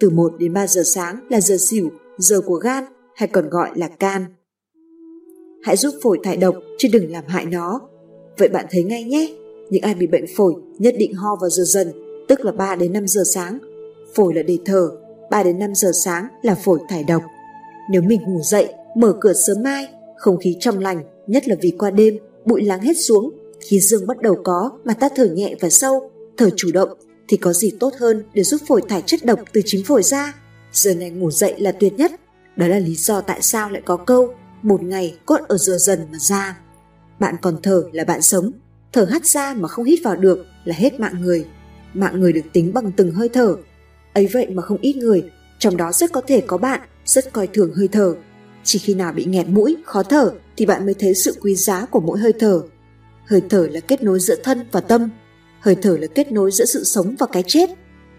Từ 0.00 0.10
1 0.10 0.32
đến 0.38 0.52
3 0.52 0.66
giờ 0.66 0.82
sáng 0.84 1.26
là 1.30 1.40
giờ 1.40 1.56
xỉu, 1.58 1.90
giờ 2.18 2.40
của 2.40 2.54
gan 2.54 2.84
hay 3.14 3.28
còn 3.28 3.48
gọi 3.48 3.70
là 3.74 3.88
can. 3.88 4.24
Hãy 5.62 5.76
giúp 5.76 5.94
phổi 6.02 6.18
thải 6.24 6.36
độc 6.36 6.54
chứ 6.78 6.88
đừng 6.92 7.12
làm 7.12 7.24
hại 7.26 7.46
nó. 7.46 7.80
Vậy 8.38 8.48
bạn 8.48 8.66
thấy 8.70 8.82
ngay 8.82 9.04
nhé, 9.04 9.34
những 9.70 9.82
ai 9.82 9.94
bị 9.94 10.06
bệnh 10.06 10.24
phổi 10.36 10.54
nhất 10.78 10.94
định 10.98 11.14
ho 11.14 11.36
vào 11.40 11.50
giờ 11.50 11.62
dần, 11.66 11.92
tức 12.28 12.44
là 12.44 12.52
3 12.52 12.76
đến 12.76 12.92
5 12.92 13.06
giờ 13.06 13.22
sáng. 13.34 13.58
Phổi 14.14 14.34
là 14.34 14.42
để 14.42 14.58
thở, 14.64 14.90
3 15.30 15.42
đến 15.42 15.58
5 15.58 15.74
giờ 15.74 15.90
sáng 16.04 16.28
là 16.42 16.54
phổi 16.54 16.78
thải 16.88 17.04
độc. 17.04 17.22
Nếu 17.90 18.02
mình 18.02 18.20
ngủ 18.22 18.40
dậy, 18.42 18.72
mở 18.96 19.14
cửa 19.20 19.32
sớm 19.32 19.62
mai, 19.62 19.88
không 20.16 20.38
khí 20.38 20.56
trong 20.60 20.78
lành, 20.78 21.02
nhất 21.26 21.48
là 21.48 21.56
vì 21.60 21.72
qua 21.78 21.90
đêm, 21.90 22.18
bụi 22.44 22.62
lắng 22.62 22.80
hết 22.80 22.96
xuống, 22.96 23.30
khí 23.60 23.80
dương 23.80 24.06
bắt 24.06 24.22
đầu 24.22 24.36
có 24.44 24.70
mà 24.84 24.94
ta 24.94 25.08
thở 25.16 25.24
nhẹ 25.24 25.54
và 25.60 25.70
sâu, 25.70 26.10
thở 26.36 26.50
chủ 26.56 26.68
động 26.74 26.88
thì 27.28 27.36
có 27.36 27.52
gì 27.52 27.72
tốt 27.80 27.94
hơn 27.98 28.24
để 28.34 28.42
giúp 28.42 28.60
phổi 28.68 28.82
thải 28.88 29.02
chất 29.06 29.24
độc 29.24 29.40
từ 29.52 29.60
chính 29.64 29.84
phổi 29.84 30.02
ra. 30.02 30.34
Giờ 30.72 30.94
này 30.94 31.10
ngủ 31.10 31.30
dậy 31.30 31.54
là 31.58 31.72
tuyệt 31.72 31.92
nhất. 31.98 32.12
Đó 32.56 32.66
là 32.66 32.78
lý 32.78 32.94
do 32.94 33.20
tại 33.20 33.42
sao 33.42 33.70
lại 33.70 33.82
có 33.84 33.96
câu 33.96 34.34
một 34.62 34.82
ngày 34.82 35.18
cốt 35.26 35.40
ở 35.48 35.58
dừa 35.58 35.78
dần 35.78 36.06
mà 36.12 36.18
ra. 36.18 36.58
Bạn 37.18 37.34
còn 37.42 37.62
thở 37.62 37.82
là 37.92 38.04
bạn 38.04 38.22
sống, 38.22 38.52
thở 38.92 39.04
hắt 39.10 39.26
ra 39.26 39.54
mà 39.54 39.68
không 39.68 39.84
hít 39.84 39.98
vào 40.04 40.16
được 40.16 40.46
là 40.64 40.74
hết 40.78 41.00
mạng 41.00 41.20
người. 41.20 41.46
Mạng 41.94 42.20
người 42.20 42.32
được 42.32 42.44
tính 42.52 42.72
bằng 42.74 42.92
từng 42.92 43.12
hơi 43.12 43.28
thở. 43.28 43.56
Ấy 44.12 44.28
vậy 44.32 44.46
mà 44.50 44.62
không 44.62 44.78
ít 44.80 44.96
người, 44.96 45.30
trong 45.58 45.76
đó 45.76 45.92
rất 45.92 46.12
có 46.12 46.20
thể 46.26 46.40
có 46.40 46.58
bạn 46.58 46.80
rất 47.04 47.32
coi 47.32 47.46
thường 47.46 47.74
hơi 47.74 47.88
thở. 47.88 48.14
Chỉ 48.64 48.78
khi 48.78 48.94
nào 48.94 49.12
bị 49.12 49.24
nghẹt 49.24 49.46
mũi, 49.48 49.76
khó 49.84 50.02
thở 50.02 50.32
thì 50.56 50.66
bạn 50.66 50.86
mới 50.86 50.94
thấy 50.94 51.14
sự 51.14 51.36
quý 51.40 51.54
giá 51.54 51.86
của 51.86 52.00
mỗi 52.00 52.18
hơi 52.18 52.32
thở. 52.38 52.62
Hơi 53.24 53.42
thở 53.50 53.68
là 53.70 53.80
kết 53.80 54.02
nối 54.02 54.20
giữa 54.20 54.36
thân 54.44 54.66
và 54.72 54.80
tâm. 54.80 55.10
Hơi 55.60 55.76
thở 55.82 55.96
là 56.00 56.06
kết 56.14 56.32
nối 56.32 56.50
giữa 56.50 56.64
sự 56.64 56.84
sống 56.84 57.14
và 57.18 57.26
cái 57.32 57.42
chết. 57.46 57.70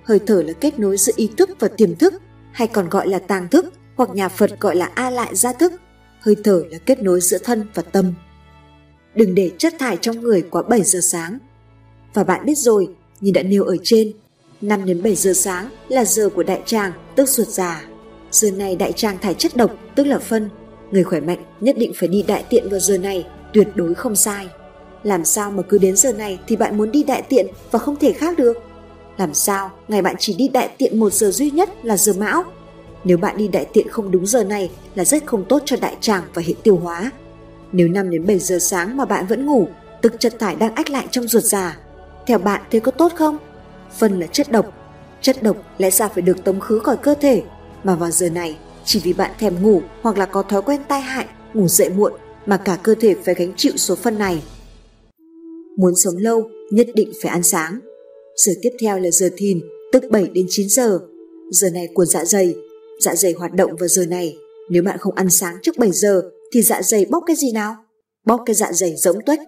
Hơi 0.04 0.20
thở 0.20 0.42
là 0.42 0.54
kết 0.54 0.80
nối 0.80 0.98
giữa 0.98 1.14
ý 1.16 1.30
thức 1.38 1.50
và 1.60 1.68
tiềm 1.68 1.96
thức, 1.96 2.14
hay 2.52 2.68
còn 2.68 2.90
gọi 2.90 3.08
là 3.08 3.20
tàng 3.20 3.48
thức, 3.48 3.66
hoặc 3.96 4.10
nhà 4.10 4.30
Phật 4.30 4.60
gọi 4.60 4.76
là 4.76 4.92
a 4.96 5.10
lại 5.10 5.36
gia 5.36 5.54
thức. 5.54 5.74
Hơi 6.20 6.36
thở 6.44 6.64
là 6.70 6.78
kết 6.78 7.04
nối 7.04 7.22
giữa 7.22 7.38
thân 7.38 7.68
và 7.74 7.82
tâm. 7.82 8.14
Đừng 9.16 9.36
để 9.36 9.52
chất 9.58 9.74
thải 9.80 9.98
trong 9.98 10.22
người 10.22 10.42
quá 10.42 10.62
7 10.62 10.84
giờ 10.84 11.00
sáng. 11.02 11.38
Và 12.14 12.24
bạn 12.24 12.46
biết 12.46 12.58
rồi, 12.58 12.88
như 13.22 13.32
đã 13.32 13.44
nêu 13.44 13.64
ở 13.64 13.78
trên, 13.84 14.12
5 14.62 14.86
đến 14.86 15.04
7 15.04 15.16
giờ 15.16 15.34
sáng 15.34 15.70
là 15.88 16.06
giờ 16.06 16.30
của 16.30 16.44
đại 16.44 16.62
tràng, 16.66 16.92
tức 17.16 17.30
ruột 17.30 17.48
già. 17.48 17.86
Giờ 18.32 18.52
này 18.52 18.76
đại 18.76 18.92
tràng 18.92 19.18
thải 19.18 19.34
chất 19.34 19.56
độc, 19.56 19.72
tức 19.96 20.04
là 20.04 20.20
phân. 20.20 20.50
Người 20.92 21.04
khỏe 21.04 21.20
mạnh 21.20 21.44
nhất 21.62 21.78
định 21.78 21.92
phải 21.96 22.10
đi 22.10 22.24
đại 22.28 22.44
tiện 22.50 22.70
vào 22.70 22.80
giờ 22.80 22.98
này, 22.98 23.28
tuyệt 23.54 23.68
đối 23.76 23.94
không 23.94 24.16
sai. 24.16 24.48
Làm 25.04 25.26
sao 25.26 25.52
mà 25.52 25.64
cứ 25.70 25.78
đến 25.78 25.96
giờ 25.96 26.14
này 26.14 26.40
thì 26.48 26.56
bạn 26.56 26.78
muốn 26.78 26.92
đi 26.92 27.04
đại 27.04 27.22
tiện 27.22 27.48
và 27.72 27.80
không 27.80 27.96
thể 27.96 28.14
khác 28.14 28.38
được? 28.38 28.58
Làm 29.18 29.34
sao 29.34 29.72
ngày 29.88 30.02
bạn 30.02 30.16
chỉ 30.20 30.34
đi 30.34 30.48
đại 30.48 30.70
tiện 30.78 31.00
một 31.00 31.14
giờ 31.14 31.32
duy 31.32 31.52
nhất 31.52 31.70
là 31.84 31.98
giờ 31.98 32.14
mão? 32.14 32.44
Nếu 33.04 33.18
bạn 33.18 33.38
đi 33.38 33.48
đại 33.48 33.66
tiện 33.74 33.90
không 33.90 34.12
đúng 34.12 34.26
giờ 34.26 34.44
này 34.44 34.72
là 34.96 35.06
rất 35.06 35.26
không 35.26 35.46
tốt 35.50 35.62
cho 35.66 35.76
đại 35.82 35.96
tràng 36.02 36.24
và 36.34 36.42
hệ 36.46 36.54
tiêu 36.64 36.76
hóa. 36.76 37.12
Nếu 37.72 37.88
5 37.88 38.10
đến 38.10 38.26
7 38.26 38.40
giờ 38.40 38.60
sáng 38.60 38.98
mà 38.98 39.06
bạn 39.06 39.28
vẫn 39.28 39.46
ngủ, 39.46 39.68
tức 40.02 40.14
chất 40.20 40.40
thải 40.40 40.56
đang 40.56 40.76
ách 40.76 40.90
lại 40.90 41.08
trong 41.12 41.28
ruột 41.28 41.44
già. 41.44 41.78
Theo 42.28 42.38
bạn 42.38 42.62
thế 42.72 42.80
có 42.80 42.92
tốt 42.92 43.12
không? 43.16 43.38
Phân 43.98 44.20
là 44.20 44.28
chất 44.28 44.52
độc. 44.52 44.74
Chất 45.22 45.44
độc 45.44 45.58
lẽ 45.78 45.92
ra 45.92 46.08
phải 46.08 46.22
được 46.22 46.44
tống 46.44 46.60
khứ 46.60 46.80
khỏi 46.80 46.98
cơ 46.98 47.14
thể, 47.22 47.44
mà 47.84 47.96
vào 47.96 48.12
giờ 48.12 48.30
này 48.30 48.58
chỉ 48.86 49.02
vì 49.04 49.14
bạn 49.14 49.32
thèm 49.40 49.62
ngủ 49.62 49.82
hoặc 50.02 50.18
là 50.18 50.26
có 50.26 50.42
thói 50.42 50.62
quen 50.62 50.82
tai 50.88 51.02
hại, 51.02 51.26
ngủ 51.54 51.68
dậy 51.68 51.90
muộn 51.90 52.14
mà 52.46 52.58
cả 52.58 52.78
cơ 52.84 52.96
thể 52.96 53.16
phải 53.26 53.36
gánh 53.36 53.54
chịu 53.58 53.74
số 53.76 53.96
phân 53.96 54.18
này. 54.18 54.44
Muốn 55.78 55.96
sống 55.96 56.18
lâu, 56.18 56.50
nhất 56.72 56.88
định 56.96 57.12
phải 57.22 57.32
ăn 57.32 57.44
sáng. 57.44 57.80
Giờ 58.36 58.52
tiếp 58.62 58.70
theo 58.82 59.00
là 59.00 59.12
giờ 59.12 59.30
thìn, 59.38 59.62
tức 59.92 60.04
7 60.12 60.28
đến 60.34 60.46
9 60.50 60.70
giờ. 60.70 61.00
Giờ 61.52 61.70
này 61.70 61.88
của 61.94 62.06
dạ 62.06 62.26
dày. 62.26 62.56
Dạ 63.00 63.16
dày 63.16 63.34
hoạt 63.34 63.54
động 63.54 63.76
vào 63.80 63.88
giờ 63.88 64.06
này. 64.06 64.38
Nếu 64.70 64.84
bạn 64.84 64.98
không 64.98 65.16
ăn 65.16 65.30
sáng 65.30 65.58
trước 65.64 65.78
7 65.78 65.92
giờ 65.92 66.22
thì 66.54 66.62
dạ 66.62 66.82
dày 66.82 67.06
bóc 67.06 67.24
cái 67.28 67.36
gì 67.36 67.52
nào? 67.52 67.76
Bóc 68.26 68.42
cái 68.46 68.56
dạ 68.56 68.72
dày 68.74 68.96
rỗng 68.96 69.22
tuếch. 69.26 69.40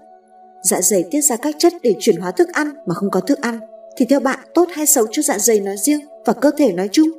Dạ 0.70 0.82
dày 0.82 1.04
tiết 1.12 1.22
ra 1.22 1.36
các 1.36 1.56
chất 1.60 1.74
để 1.84 1.96
chuyển 2.00 2.16
hóa 2.16 2.32
thức 2.32 2.50
ăn 2.54 2.74
mà 2.88 2.94
không 2.94 3.12
có 3.12 3.20
thức 3.20 3.42
ăn 3.42 3.60
thì 3.98 4.06
theo 4.10 4.20
bạn 4.20 4.40
tốt 4.54 4.68
hay 4.72 4.86
xấu 4.86 5.06
cho 5.12 5.22
dạ 5.22 5.40
dày 5.40 5.60
nói 5.60 5.76
riêng 5.78 6.00
và 6.26 6.34
cơ 6.34 6.52
thể 6.58 6.72
nói 6.72 6.90
chung? 6.92 7.10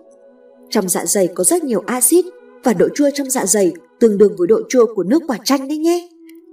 Trong 0.71 0.89
dạ 0.89 1.07
dày 1.07 1.29
có 1.35 1.45
rất 1.45 1.65
nhiều 1.65 1.83
axit 1.87 2.25
và 2.65 2.73
độ 2.73 2.89
chua 2.95 3.11
trong 3.15 3.31
dạ 3.31 3.47
dày 3.47 3.73
tương 4.01 4.19
đương 4.19 4.35
với 4.39 4.47
độ 4.47 4.61
chua 4.69 4.95
của 4.95 5.03
nước 5.03 5.23
quả 5.29 5.39
chanh 5.45 5.69
đấy 5.69 5.79
nhé. 5.79 6.09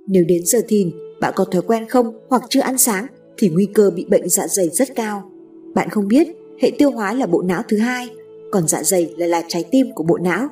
Nếu 0.08 0.24
đến 0.28 0.42
giờ 0.46 0.62
thìn 0.68 0.92
bạn 1.22 1.34
có 1.36 1.46
thói 1.46 1.62
quen 1.62 1.90
không 1.90 2.20
hoặc 2.30 2.42
chưa 2.50 2.62
ăn 2.62 2.78
sáng 2.78 3.08
thì 3.38 3.50
nguy 3.50 3.68
cơ 3.74 3.90
bị 3.90 4.06
bệnh 4.06 4.30
dạ 4.30 4.48
dày 4.48 4.70
rất 4.70 4.96
cao. 4.96 5.32
Bạn 5.76 5.90
không 5.90 6.08
biết, 6.08 6.28
hệ 6.62 6.72
tiêu 6.78 6.92
hóa 6.92 7.14
là 7.14 7.26
bộ 7.26 7.42
não 7.42 7.62
thứ 7.68 7.78
hai, 7.78 8.10
còn 8.51 8.68
dạ 8.68 8.84
dày 8.84 9.13
lại 9.18 9.29
là 9.29 9.44
trái 9.48 9.65
tim 9.72 9.91
của 9.96 10.03
bộ 10.03 10.18
não. 10.18 10.48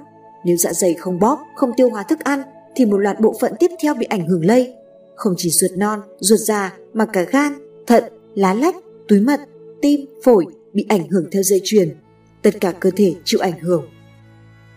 Nếu 0.46 0.58
dạ 0.58 0.74
dày 0.74 0.94
không 0.94 1.20
bóp, 1.20 1.40
không 1.56 1.72
tiêu 1.78 1.90
hóa 1.90 2.04
thức 2.04 2.20
ăn 2.20 2.42
thì 2.76 2.86
một 2.86 2.98
loạt 2.98 3.20
bộ 3.20 3.36
phận 3.40 3.54
tiếp 3.60 3.72
theo 3.84 3.94
bị 3.94 4.06
ảnh 4.06 4.28
hưởng 4.28 4.46
lây. 4.46 4.74
Không 5.16 5.34
chỉ 5.38 5.50
ruột 5.50 5.72
non, 5.78 6.02
ruột 6.20 6.40
già 6.40 6.78
mà 6.94 7.06
cả 7.06 7.22
gan, 7.22 7.54
thận, 7.88 8.04
lá 8.36 8.54
lách, 8.54 8.76
túi 9.08 9.22
mật, 9.22 9.40
tim, 9.82 10.06
phổi 10.24 10.46
bị 10.74 10.86
ảnh 10.90 11.08
hưởng 11.10 11.26
theo 11.32 11.44
dây 11.44 11.62
chuyền. 11.64 11.98
Tất 12.42 12.52
cả 12.62 12.72
cơ 12.72 12.92
thể 12.96 13.16
chịu 13.24 13.40
ảnh 13.40 13.60
hưởng. 13.60 13.90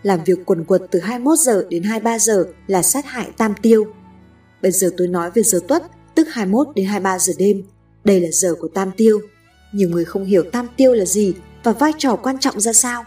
làm 0.03 0.19
việc 0.25 0.37
quần 0.45 0.63
quật 0.63 0.81
từ 0.91 0.99
21 0.99 1.39
giờ 1.39 1.65
đến 1.69 1.83
23 1.83 2.19
giờ 2.19 2.45
là 2.67 2.81
sát 2.81 3.05
hại 3.05 3.31
tam 3.37 3.53
tiêu. 3.61 3.85
Bây 4.61 4.71
giờ 4.71 4.89
tôi 4.97 5.07
nói 5.07 5.31
về 5.33 5.43
giờ 5.43 5.59
tuất, 5.67 5.83
tức 6.15 6.27
21 6.31 6.67
đến 6.75 6.85
23 6.85 7.19
giờ 7.19 7.33
đêm. 7.37 7.63
Đây 8.03 8.19
là 8.19 8.27
giờ 8.31 8.55
của 8.59 8.67
tam 8.67 8.91
tiêu. 8.97 9.21
Nhiều 9.73 9.89
người 9.89 10.05
không 10.05 10.25
hiểu 10.25 10.43
tam 10.51 10.67
tiêu 10.77 10.93
là 10.93 11.05
gì 11.05 11.33
và 11.63 11.71
vai 11.71 11.91
trò 11.97 12.15
quan 12.15 12.37
trọng 12.39 12.59
ra 12.59 12.73
sao. 12.73 13.03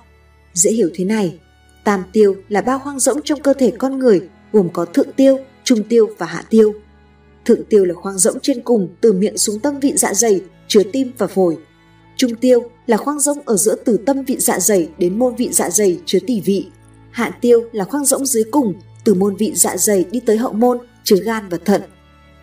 Dễ 0.54 0.70
hiểu 0.70 0.90
thế 0.94 1.04
này, 1.04 1.38
tam 1.84 2.02
tiêu 2.12 2.36
là 2.48 2.60
bao 2.60 2.78
hoang 2.78 2.98
rỗng 2.98 3.22
trong 3.22 3.42
cơ 3.42 3.52
thể 3.52 3.72
con 3.78 3.98
người 3.98 4.28
gồm 4.52 4.68
có 4.72 4.84
thượng 4.84 5.12
tiêu, 5.12 5.38
trung 5.64 5.82
tiêu 5.88 6.10
và 6.18 6.26
hạ 6.26 6.44
tiêu. 6.50 6.74
Thượng 7.44 7.64
tiêu 7.64 7.84
là 7.84 7.94
khoang 7.94 8.18
rỗng 8.18 8.40
trên 8.40 8.62
cùng 8.62 8.88
từ 9.00 9.12
miệng 9.12 9.38
xuống 9.38 9.60
tâm 9.60 9.80
vị 9.80 9.92
dạ 9.96 10.14
dày, 10.14 10.40
chứa 10.68 10.82
tim 10.92 11.12
và 11.18 11.26
phổi. 11.26 11.58
Trung 12.16 12.34
tiêu 12.34 12.70
là 12.86 12.96
khoang 12.96 13.20
rỗng 13.20 13.38
ở 13.44 13.56
giữa 13.56 13.74
từ 13.84 13.96
tâm 14.06 14.22
vị 14.22 14.36
dạ 14.38 14.60
dày 14.60 14.88
đến 14.98 15.18
môn 15.18 15.34
vị 15.34 15.48
dạ 15.52 15.70
dày 15.70 16.00
chứa 16.06 16.18
tỷ 16.26 16.40
vị. 16.40 16.66
Hạ 17.10 17.38
tiêu 17.40 17.64
là 17.72 17.84
khoang 17.84 18.04
rỗng 18.04 18.26
dưới 18.26 18.44
cùng 18.50 18.74
từ 19.04 19.14
môn 19.14 19.36
vị 19.36 19.52
dạ 19.54 19.76
dày 19.76 20.04
đi 20.10 20.20
tới 20.20 20.36
hậu 20.36 20.52
môn 20.52 20.78
chứa 21.04 21.16
gan 21.16 21.48
và 21.48 21.58
thận. 21.64 21.82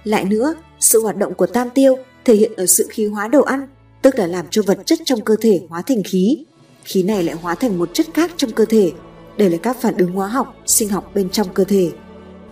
Lại 0.03 0.25
nữa, 0.25 0.53
sự 0.79 1.01
hoạt 1.01 1.17
động 1.17 1.33
của 1.33 1.47
tam 1.47 1.69
tiêu 1.69 1.97
thể 2.25 2.35
hiện 2.35 2.51
ở 2.57 2.65
sự 2.65 2.87
khí 2.89 3.05
hóa 3.05 3.27
đồ 3.27 3.41
ăn, 3.41 3.67
tức 4.01 4.20
là 4.20 4.27
làm 4.27 4.46
cho 4.50 4.62
vật 4.65 4.79
chất 4.86 5.00
trong 5.05 5.22
cơ 5.22 5.36
thể 5.41 5.62
hóa 5.70 5.81
thành 5.81 6.03
khí. 6.03 6.46
Khí 6.84 7.03
này 7.03 7.24
lại 7.24 7.36
hóa 7.36 7.55
thành 7.55 7.79
một 7.79 7.89
chất 7.93 8.05
khác 8.13 8.31
trong 8.38 8.51
cơ 8.51 8.65
thể. 8.65 8.91
Đây 9.38 9.50
là 9.50 9.58
các 9.58 9.81
phản 9.81 9.98
ứng 9.98 10.12
hóa 10.12 10.27
học, 10.27 10.55
sinh 10.65 10.89
học 10.89 11.12
bên 11.15 11.29
trong 11.29 11.53
cơ 11.53 11.63
thể. 11.63 11.91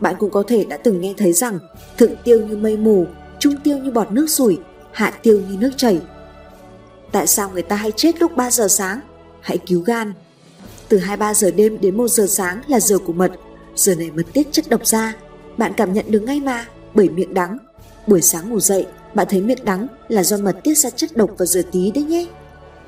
Bạn 0.02 0.16
cũng 0.20 0.32
có 0.32 0.44
thể 0.48 0.64
đã 0.64 0.78
từng 0.78 1.02
nghe 1.02 1.14
thấy 1.18 1.34
rằng 1.34 1.60
thượng 1.98 2.16
tiêu 2.24 2.48
như 2.48 2.58
mây 2.58 2.78
mù, 2.78 3.06
trung 3.40 3.56
tiêu 3.64 3.78
như 3.78 3.92
bọt 3.92 4.12
nước 4.12 4.30
sủi, 4.30 4.58
hạ 4.92 5.14
tiêu 5.24 5.42
như 5.50 5.58
nước 5.58 5.72
chảy. 5.78 6.02
Tại 7.12 7.28
sao 7.28 7.50
người 7.50 7.62
ta 7.62 7.76
hay 7.76 7.92
chết 7.96 8.22
lúc 8.22 8.36
3 8.36 8.52
giờ 8.52 8.68
sáng? 8.68 9.00
Hãy 9.42 9.58
cứu 9.58 9.82
gan. 9.82 10.14
Từ 10.90 10.98
2-3 10.98 11.34
giờ 11.34 11.52
đêm 11.52 11.82
đến 11.82 11.98
1 11.98 12.08
giờ 12.08 12.26
sáng 12.28 12.62
là 12.68 12.80
giờ 12.80 12.98
của 12.98 13.14
mật. 13.14 13.32
Giờ 13.76 13.96
này 13.96 14.12
mật 14.12 14.24
tiết 14.34 14.48
chất 14.52 14.70
độc 14.70 14.88
ra. 14.88 15.16
Bạn 15.58 15.74
cảm 15.78 15.94
nhận 15.94 16.06
được 16.08 16.20
ngay 16.20 16.40
mà, 16.40 16.66
bởi 16.94 17.10
miệng 17.10 17.34
đắng. 17.34 17.58
Buổi 18.08 18.22
sáng 18.22 18.50
ngủ 18.50 18.60
dậy, 18.60 18.86
bạn 19.14 19.28
thấy 19.30 19.42
miệng 19.42 19.66
đắng 19.66 19.88
là 20.08 20.24
do 20.24 20.38
mật 20.38 20.56
tiết 20.64 20.78
ra 20.78 20.90
chất 20.90 21.18
độc 21.18 21.30
vào 21.38 21.46
giờ 21.46 21.62
tí 21.72 21.92
đấy 21.92 22.04
nhé. 22.04 22.28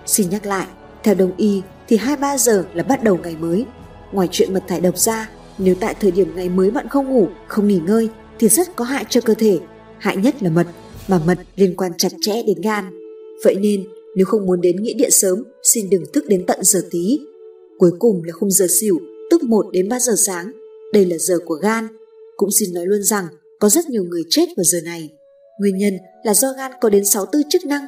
Xin 0.05 0.29
nhắc 0.29 0.45
lại, 0.45 0.67
theo 1.03 1.15
đồng 1.15 1.31
y 1.37 1.61
thì 1.87 1.97
2-3 1.97 2.37
giờ 2.37 2.65
là 2.73 2.83
bắt 2.83 3.03
đầu 3.03 3.17
ngày 3.23 3.35
mới. 3.39 3.65
Ngoài 4.11 4.27
chuyện 4.31 4.53
mật 4.53 4.63
thải 4.67 4.79
độc 4.79 4.97
ra, 4.97 5.29
nếu 5.57 5.75
tại 5.79 5.95
thời 5.99 6.11
điểm 6.11 6.35
ngày 6.35 6.49
mới 6.49 6.71
bạn 6.71 6.87
không 6.89 7.09
ngủ, 7.09 7.27
không 7.47 7.67
nghỉ 7.67 7.79
ngơi 7.87 8.09
thì 8.39 8.49
rất 8.49 8.75
có 8.75 8.85
hại 8.85 9.05
cho 9.09 9.21
cơ 9.21 9.33
thể. 9.33 9.59
Hại 9.97 10.17
nhất 10.17 10.43
là 10.43 10.49
mật, 10.49 10.67
mà 11.07 11.21
mật 11.25 11.37
liên 11.55 11.75
quan 11.75 11.91
chặt 11.97 12.11
chẽ 12.21 12.43
đến 12.47 12.61
gan. 12.61 12.85
Vậy 13.43 13.55
nên, 13.55 13.83
nếu 14.15 14.25
không 14.25 14.45
muốn 14.45 14.61
đến 14.61 14.83
nghĩa 14.83 14.93
địa 14.93 15.09
sớm, 15.09 15.43
xin 15.63 15.89
đừng 15.89 16.03
thức 16.13 16.25
đến 16.27 16.45
tận 16.47 16.59
giờ 16.61 16.81
tí. 16.91 17.19
Cuối 17.79 17.91
cùng 17.99 18.23
là 18.25 18.31
khung 18.33 18.51
giờ 18.51 18.67
xỉu, 18.79 18.99
tức 19.31 19.43
1 19.43 19.65
đến 19.71 19.89
3 19.89 19.99
giờ 19.99 20.13
sáng. 20.17 20.51
Đây 20.93 21.05
là 21.05 21.17
giờ 21.17 21.39
của 21.45 21.55
gan. 21.55 21.87
Cũng 22.37 22.51
xin 22.51 22.73
nói 22.73 22.85
luôn 22.85 23.03
rằng 23.03 23.25
có 23.59 23.69
rất 23.69 23.89
nhiều 23.89 24.03
người 24.03 24.23
chết 24.29 24.45
vào 24.57 24.63
giờ 24.63 24.81
này. 24.85 25.09
Nguyên 25.61 25.77
nhân 25.77 25.97
là 26.23 26.33
do 26.33 26.53
gan 26.57 26.71
có 26.81 26.89
đến 26.89 27.05
64 27.05 27.49
chức 27.49 27.65
năng. 27.65 27.85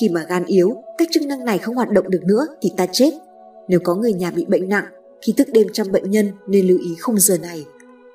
Khi 0.00 0.08
mà 0.08 0.24
gan 0.28 0.44
yếu, 0.44 0.74
các 0.98 1.08
chức 1.10 1.22
năng 1.22 1.44
này 1.44 1.58
không 1.58 1.74
hoạt 1.74 1.90
động 1.90 2.10
được 2.10 2.22
nữa 2.24 2.46
thì 2.62 2.70
ta 2.76 2.86
chết. 2.92 3.10
Nếu 3.68 3.80
có 3.84 3.94
người 3.94 4.12
nhà 4.12 4.30
bị 4.30 4.44
bệnh 4.48 4.68
nặng, 4.68 4.84
khi 5.26 5.32
thức 5.36 5.48
đêm 5.52 5.66
chăm 5.72 5.92
bệnh 5.92 6.10
nhân 6.10 6.30
nên 6.46 6.66
lưu 6.66 6.78
ý 6.78 6.94
khung 7.00 7.18
giờ 7.18 7.38
này. 7.38 7.64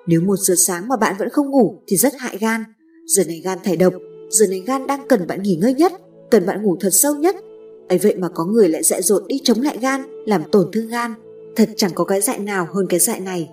Nếu 0.07 0.21
một 0.21 0.35
giờ 0.39 0.53
sáng 0.57 0.87
mà 0.87 0.97
bạn 0.97 1.15
vẫn 1.19 1.29
không 1.29 1.51
ngủ 1.51 1.75
thì 1.87 1.97
rất 1.97 2.13
hại 2.17 2.37
gan. 2.39 2.63
Giờ 3.07 3.23
này 3.27 3.41
gan 3.43 3.57
thải 3.63 3.77
độc, 3.77 3.93
giờ 4.29 4.47
này 4.47 4.63
gan 4.67 4.87
đang 4.87 5.07
cần 5.07 5.27
bạn 5.27 5.43
nghỉ 5.43 5.55
ngơi 5.55 5.73
nhất, 5.73 5.93
cần 6.31 6.45
bạn 6.45 6.63
ngủ 6.63 6.77
thật 6.79 6.89
sâu 6.91 7.15
nhất. 7.15 7.35
ấy 7.89 7.97
vậy 7.97 8.15
mà 8.15 8.29
có 8.33 8.45
người 8.45 8.69
lại 8.69 8.83
dại 8.83 9.01
dột 9.01 9.23
đi 9.27 9.41
chống 9.43 9.61
lại 9.61 9.77
gan, 9.81 10.01
làm 10.25 10.43
tổn 10.51 10.69
thương 10.73 10.87
gan. 10.87 11.13
Thật 11.55 11.69
chẳng 11.75 11.91
có 11.95 12.03
cái 12.03 12.21
dại 12.21 12.39
nào 12.39 12.67
hơn 12.73 12.85
cái 12.89 12.99
dại 12.99 13.19
này. 13.19 13.49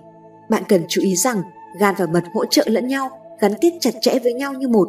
Bạn 0.49 0.63
cần 0.69 0.81
chú 0.89 1.01
ý 1.01 1.15
rằng 1.15 1.41
gan 1.79 1.95
và 1.97 2.05
mật 2.05 2.23
hỗ 2.33 2.45
trợ 2.45 2.63
lẫn 2.67 2.87
nhau, 2.87 3.09
gắn 3.39 3.53
kết 3.61 3.71
chặt 3.79 3.93
chẽ 4.01 4.19
với 4.19 4.33
nhau 4.33 4.53
như 4.53 4.67
một. 4.67 4.87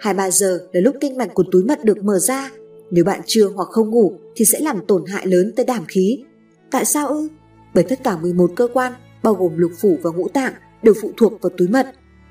2-3 0.00 0.30
giờ 0.30 0.60
là 0.72 0.80
lúc 0.80 0.96
kinh 1.00 1.16
mạch 1.16 1.34
của 1.34 1.44
túi 1.52 1.64
mật 1.64 1.84
được 1.84 2.04
mở 2.04 2.18
ra. 2.18 2.50
Nếu 2.90 3.04
bạn 3.04 3.20
chưa 3.26 3.48
hoặc 3.48 3.68
không 3.68 3.90
ngủ 3.90 4.12
thì 4.36 4.44
sẽ 4.44 4.60
làm 4.60 4.86
tổn 4.86 5.04
hại 5.06 5.26
lớn 5.26 5.52
tới 5.56 5.66
đảm 5.66 5.84
khí. 5.88 6.24
Tại 6.70 6.84
sao 6.84 7.08
ư? 7.08 7.28
Bởi 7.74 7.84
tất 7.84 8.04
cả 8.04 8.16
11 8.16 8.50
cơ 8.56 8.68
quan, 8.72 8.92
bao 9.22 9.34
gồm 9.34 9.56
lục 9.56 9.72
phủ 9.80 9.98
và 10.02 10.10
ngũ 10.10 10.28
tạng, 10.28 10.52
đều 10.82 10.94
phụ 11.02 11.10
thuộc 11.16 11.32
vào 11.42 11.50
túi 11.56 11.68
mật. 11.68 11.86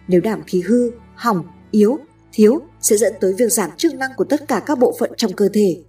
Nếu 0.08 0.22
đảm 0.22 0.42
khí 0.48 0.62
hư, 0.62 0.92
hỏng, 1.16 1.44
yếu, 1.72 2.00
thiếu 2.34 2.62
sẽ 2.82 2.98
dẫn 2.98 3.14
tới 3.22 3.34
việc 3.38 3.52
giảm 3.52 3.70
chức 3.78 3.96
năng 3.96 4.12
của 4.18 4.24
tất 4.24 4.48
cả 4.48 4.64
các 4.66 4.80
bộ 4.80 4.96
phận 5.00 5.12
trong 5.18 5.34
cơ 5.34 5.50
thể. 5.54 5.84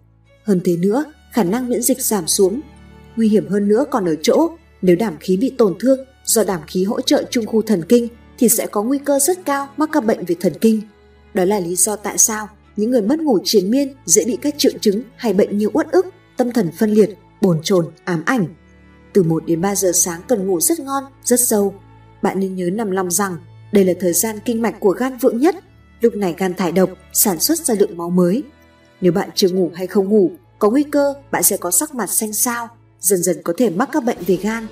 Hơn 0.44 0.61
thế 0.64 0.76
nữa, 0.76 1.04
khả 1.32 1.44
năng 1.44 1.68
miễn 1.68 1.82
dịch 1.82 2.02
giảm 2.02 2.26
xuống. 2.26 2.61
Nguy 3.16 3.28
hiểm 3.28 3.49
hơn 3.49 3.68
nữa 3.68 3.85
còn 3.90 4.04
ở 4.04 4.14
chỗ, 4.23 4.49
nếu 4.82 4.97
đảm 4.97 5.16
khí 5.20 5.37
bị 5.37 5.52
tổn 5.58 5.75
thương 5.80 5.99
do 6.25 6.44
đảm 6.44 6.61
khí 6.66 6.85
hỗ 6.85 7.00
trợ 7.00 7.25
trung 7.30 7.47
khu 7.47 7.62
thần 7.62 7.82
kinh 7.88 8.08
thì 8.38 8.49
sẽ 8.49 8.66
có 8.66 8.82
nguy 8.82 8.99
cơ 8.99 9.18
rất 9.18 9.44
cao 9.44 9.68
mắc 9.76 9.88
các 9.92 10.04
bệnh 10.04 10.25
về 10.25 10.37
thần 10.40 10.52
kinh. 10.61 10.80
Đó 11.35 11.44
là 11.44 11.61
lý 11.61 11.76
do 11.76 11.97
tại 11.97 12.18
sao 12.18 12.49
những 12.76 12.90
người 12.90 13.02
mất 13.02 13.20
ngủ 13.20 13.38
triền 13.44 13.70
miên 13.70 13.94
dễ 14.04 14.25
bị 14.25 14.38
các 14.42 14.54
triệu 14.58 14.73
chứng 14.80 15.02
hay 15.16 15.32
bệnh 15.32 15.58
như 15.58 15.68
uất 15.73 15.92
ức, 15.92 16.06
tâm 16.37 16.52
thần 16.52 16.70
phân 16.78 16.90
liệt, 16.90 17.18
bồn 17.40 17.61
chồn, 17.62 17.87
ám 18.04 18.23
ảnh. 18.26 18.47
Từ 19.12 19.23
1 19.23 19.47
đến 19.47 19.61
3 19.61 19.75
giờ 19.75 19.92
sáng 19.94 20.20
cần 20.28 20.47
ngủ 20.47 20.61
rất 20.61 20.80
ngon, 20.80 21.04
rất 21.25 21.40
sâu. 21.40 21.75
Bạn 22.23 22.40
nên 22.40 22.56
nhớ 22.56 22.70
nằm 22.70 22.90
lòng 22.90 23.11
rằng 23.11 23.37
đây 23.73 23.85
là 23.85 23.92
thời 24.00 24.12
gian 24.12 24.38
kinh 24.44 24.62
mạch 24.62 24.80
của 24.80 24.90
gan 24.90 25.18
vượng 25.18 25.38
nhất. 25.38 25.56
Lúc 26.00 26.14
này 26.14 26.35
gan 26.38 26.54
thải 26.54 26.73
độc, 26.73 26.90
sản 27.12 27.40
xuất 27.40 27.58
ra 27.58 27.75
lượng 27.75 27.97
máu 27.97 28.11
mới. 28.11 28.42
Nếu 29.00 29.12
bạn 29.12 29.30
chưa 29.35 29.49
ngủ 29.49 29.70
hay 29.75 29.87
không 29.87 30.08
ngủ, 30.08 30.30
có 30.58 30.70
nguy 30.70 30.82
cơ 30.82 31.14
bạn 31.30 31.42
sẽ 31.42 31.56
có 31.56 31.70
sắc 31.70 31.94
mặt 31.94 32.11
xanh 32.11 32.32
xao, 32.32 32.68
dần 33.00 33.23
dần 33.23 33.37
có 33.44 33.52
thể 33.56 33.70
mắc 33.70 33.88
các 33.92 34.04
bệnh 34.04 34.18
về 34.26 34.37
gan. 34.37 34.66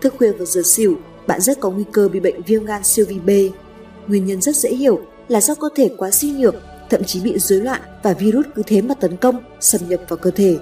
Thức 0.00 0.14
khuya 0.18 0.32
vào 0.32 0.46
giờ 0.46 0.62
xỉu, 0.64 0.98
bạn 1.26 1.40
rất 1.40 1.60
có 1.60 1.70
nguy 1.70 1.84
cơ 1.92 2.08
bị 2.08 2.20
bệnh 2.20 2.42
viêm 2.42 2.64
gan 2.64 2.84
siêu 2.84 3.06
vi 3.08 3.18
B. 3.18 3.30
Nguyên 4.08 4.26
nhân 4.26 4.42
rất 4.42 4.56
dễ 4.56 4.70
hiểu 4.70 5.00
là 5.32 5.40
do 5.40 5.54
cơ 5.54 5.68
thể 5.74 5.90
quá 5.96 6.10
suy 6.10 6.30
nhược, 6.30 6.54
thậm 6.90 7.04
chí 7.04 7.20
bị 7.20 7.38
rối 7.38 7.60
loạn 7.60 7.80
và 8.02 8.12
virus 8.12 8.46
cứ 8.54 8.62
thế 8.66 8.82
mà 8.82 8.94
tấn 8.94 9.16
công, 9.16 9.36
xâm 9.60 9.80
nhập 9.88 10.00
vào 10.08 10.16
cơ 10.16 10.30
thể. 10.30 10.58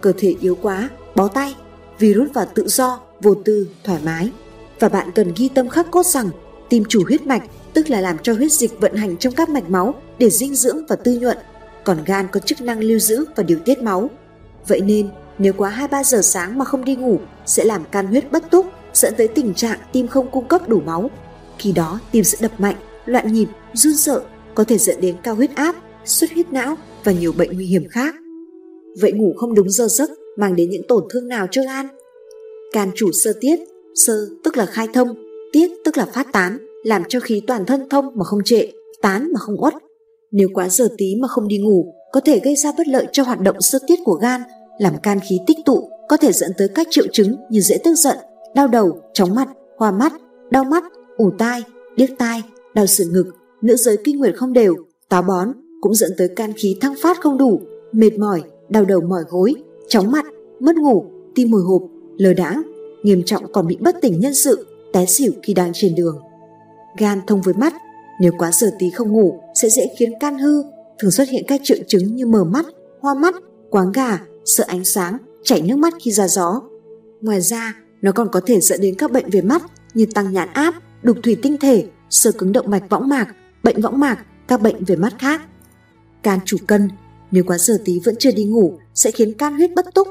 Cơ 0.00 0.12
thể 0.18 0.34
yếu 0.40 0.58
quá, 0.62 0.90
bó 1.14 1.28
tay, 1.28 1.54
virus 1.98 2.32
vào 2.32 2.46
tự 2.54 2.68
do, 2.68 3.00
vô 3.20 3.34
tư, 3.34 3.68
thoải 3.84 4.00
mái. 4.04 4.30
Và 4.80 4.88
bạn 4.88 5.10
cần 5.14 5.32
ghi 5.36 5.48
tâm 5.48 5.68
khắc 5.68 5.90
cốt 5.90 6.06
rằng 6.06 6.30
tim 6.68 6.84
chủ 6.88 7.04
huyết 7.06 7.26
mạch 7.26 7.42
tức 7.74 7.90
là 7.90 8.00
làm 8.00 8.18
cho 8.22 8.32
huyết 8.34 8.52
dịch 8.52 8.80
vận 8.80 8.94
hành 8.94 9.16
trong 9.16 9.34
các 9.34 9.48
mạch 9.48 9.70
máu 9.70 9.94
để 10.18 10.30
dinh 10.30 10.54
dưỡng 10.54 10.86
và 10.86 10.96
tư 10.96 11.18
nhuận, 11.20 11.38
còn 11.84 12.04
gan 12.04 12.28
có 12.32 12.40
chức 12.40 12.60
năng 12.60 12.80
lưu 12.80 12.98
giữ 12.98 13.24
và 13.36 13.42
điều 13.42 13.58
tiết 13.58 13.82
máu. 13.82 14.10
Vậy 14.66 14.80
nên, 14.80 15.08
nếu 15.38 15.52
quá 15.52 15.88
2-3 15.90 16.02
giờ 16.02 16.22
sáng 16.22 16.58
mà 16.58 16.64
không 16.64 16.84
đi 16.84 16.96
ngủ 16.96 17.20
sẽ 17.46 17.64
làm 17.64 17.84
can 17.84 18.06
huyết 18.06 18.32
bất 18.32 18.50
túc, 18.50 18.66
dẫn 18.92 19.14
tới 19.16 19.28
tình 19.28 19.54
trạng 19.54 19.78
tim 19.92 20.08
không 20.08 20.30
cung 20.30 20.48
cấp 20.48 20.68
đủ 20.68 20.80
máu. 20.86 21.10
Khi 21.58 21.72
đó 21.72 22.00
tim 22.10 22.24
sẽ 22.24 22.38
đập 22.40 22.60
mạnh, 22.60 22.76
loạn 23.08 23.32
nhịp, 23.32 23.48
run 23.74 23.94
sợ, 23.96 24.22
có 24.54 24.64
thể 24.64 24.78
dẫn 24.78 25.00
đến 25.00 25.16
cao 25.22 25.34
huyết 25.34 25.54
áp, 25.54 25.76
xuất 26.04 26.32
huyết 26.32 26.52
não 26.52 26.76
và 27.04 27.12
nhiều 27.12 27.32
bệnh 27.32 27.52
nguy 27.52 27.66
hiểm 27.66 27.88
khác. 27.90 28.14
Vậy 29.00 29.12
ngủ 29.12 29.34
không 29.36 29.54
đúng 29.54 29.70
giờ 29.70 29.86
giấc 29.88 30.10
mang 30.36 30.56
đến 30.56 30.70
những 30.70 30.86
tổn 30.88 31.04
thương 31.10 31.28
nào 31.28 31.46
cho 31.50 31.62
gan? 31.62 31.86
Can 32.72 32.90
chủ 32.94 33.12
sơ 33.12 33.32
tiết, 33.40 33.58
sơ 33.94 34.28
tức 34.44 34.56
là 34.56 34.66
khai 34.66 34.88
thông, 34.94 35.08
tiết 35.52 35.70
tức 35.84 35.96
là 35.96 36.06
phát 36.06 36.32
tán, 36.32 36.58
làm 36.84 37.02
cho 37.08 37.20
khí 37.20 37.42
toàn 37.46 37.66
thân 37.66 37.88
thông 37.88 38.04
mà 38.14 38.24
không 38.24 38.44
trệ, 38.44 38.68
tán 39.02 39.28
mà 39.32 39.40
không 39.40 39.62
uất. 39.62 39.74
Nếu 40.30 40.48
quá 40.54 40.68
giờ 40.68 40.88
tí 40.98 41.16
mà 41.16 41.28
không 41.28 41.48
đi 41.48 41.58
ngủ, 41.58 41.94
có 42.12 42.20
thể 42.20 42.40
gây 42.44 42.56
ra 42.56 42.72
bất 42.78 42.88
lợi 42.88 43.06
cho 43.12 43.22
hoạt 43.22 43.40
động 43.40 43.60
sơ 43.60 43.78
tiết 43.86 43.98
của 44.04 44.14
gan, 44.14 44.40
làm 44.78 44.92
can 45.02 45.18
khí 45.28 45.38
tích 45.46 45.56
tụ, 45.64 45.90
có 46.08 46.16
thể 46.16 46.32
dẫn 46.32 46.50
tới 46.58 46.68
các 46.74 46.86
triệu 46.90 47.04
chứng 47.12 47.36
như 47.50 47.60
dễ 47.60 47.78
tức 47.84 47.94
giận, 47.94 48.16
đau 48.54 48.68
đầu, 48.68 49.00
chóng 49.14 49.34
mặt, 49.34 49.48
hoa 49.76 49.90
mắt, 49.90 50.12
đau 50.50 50.64
mắt, 50.64 50.84
ủ 51.16 51.30
tai, 51.38 51.62
điếc 51.96 52.10
tai, 52.18 52.42
đau 52.78 52.86
sườn 52.86 53.12
ngực, 53.12 53.26
nữ 53.62 53.76
giới 53.76 53.96
kinh 54.04 54.18
nguyệt 54.18 54.34
không 54.36 54.52
đều, 54.52 54.74
táo 55.08 55.22
bón, 55.22 55.48
cũng 55.80 55.94
dẫn 55.94 56.10
tới 56.18 56.28
can 56.36 56.52
khí 56.56 56.76
thăng 56.80 56.94
phát 57.02 57.20
không 57.20 57.38
đủ, 57.38 57.60
mệt 57.92 58.18
mỏi, 58.18 58.42
đau 58.68 58.84
đầu 58.84 59.00
mỏi 59.00 59.22
gối, 59.28 59.54
chóng 59.88 60.10
mặt, 60.10 60.24
mất 60.60 60.76
ngủ, 60.76 61.04
tim 61.34 61.52
hồi 61.52 61.62
hộp, 61.62 61.82
lờ 62.18 62.34
đãng, 62.34 62.62
nghiêm 63.02 63.22
trọng 63.26 63.52
còn 63.52 63.66
bị 63.66 63.76
bất 63.80 63.96
tỉnh 64.02 64.20
nhân 64.20 64.34
sự, 64.34 64.66
té 64.92 65.06
xỉu 65.06 65.32
khi 65.42 65.54
đang 65.54 65.70
trên 65.74 65.94
đường. 65.94 66.18
Gan 66.98 67.20
thông 67.26 67.42
với 67.42 67.54
mắt, 67.54 67.74
nếu 68.20 68.32
quá 68.38 68.50
giờ 68.52 68.70
tí 68.78 68.90
không 68.90 69.12
ngủ 69.12 69.40
sẽ 69.54 69.68
dễ 69.68 69.90
khiến 69.98 70.12
can 70.20 70.38
hư, 70.38 70.62
thường 70.98 71.10
xuất 71.10 71.28
hiện 71.28 71.44
các 71.48 71.60
triệu 71.64 71.78
chứng 71.86 72.14
như 72.14 72.26
mờ 72.26 72.44
mắt, 72.44 72.66
hoa 73.00 73.14
mắt, 73.14 73.34
quáng 73.70 73.92
gà, 73.92 74.20
sợ 74.44 74.64
ánh 74.66 74.84
sáng, 74.84 75.18
chảy 75.44 75.62
nước 75.62 75.76
mắt 75.76 75.94
khi 76.00 76.10
ra 76.10 76.28
gió. 76.28 76.62
Ngoài 77.20 77.40
ra, 77.40 77.74
nó 78.02 78.12
còn 78.12 78.28
có 78.32 78.40
thể 78.46 78.60
dẫn 78.60 78.80
đến 78.80 78.94
các 78.98 79.12
bệnh 79.12 79.30
về 79.30 79.42
mắt 79.42 79.62
như 79.94 80.06
tăng 80.14 80.32
nhãn 80.32 80.48
áp, 80.52 80.74
đục 81.02 81.16
thủy 81.22 81.36
tinh 81.42 81.56
thể, 81.58 81.84
sơ 82.10 82.32
cứng 82.32 82.52
động 82.52 82.70
mạch 82.70 82.90
võng 82.90 83.08
mạc, 83.08 83.34
bệnh 83.62 83.80
võng 83.80 84.00
mạc, 84.00 84.24
các 84.48 84.62
bệnh 84.62 84.84
về 84.84 84.96
mắt 84.96 85.14
khác. 85.18 85.42
Can 86.22 86.38
chủ 86.44 86.56
cân, 86.66 86.88
nếu 87.30 87.44
quá 87.46 87.58
giờ 87.58 87.78
tí 87.84 88.00
vẫn 88.04 88.14
chưa 88.18 88.32
đi 88.32 88.44
ngủ 88.44 88.78
sẽ 88.94 89.10
khiến 89.10 89.34
can 89.34 89.54
huyết 89.54 89.70
bất 89.74 89.94
túc. 89.94 90.08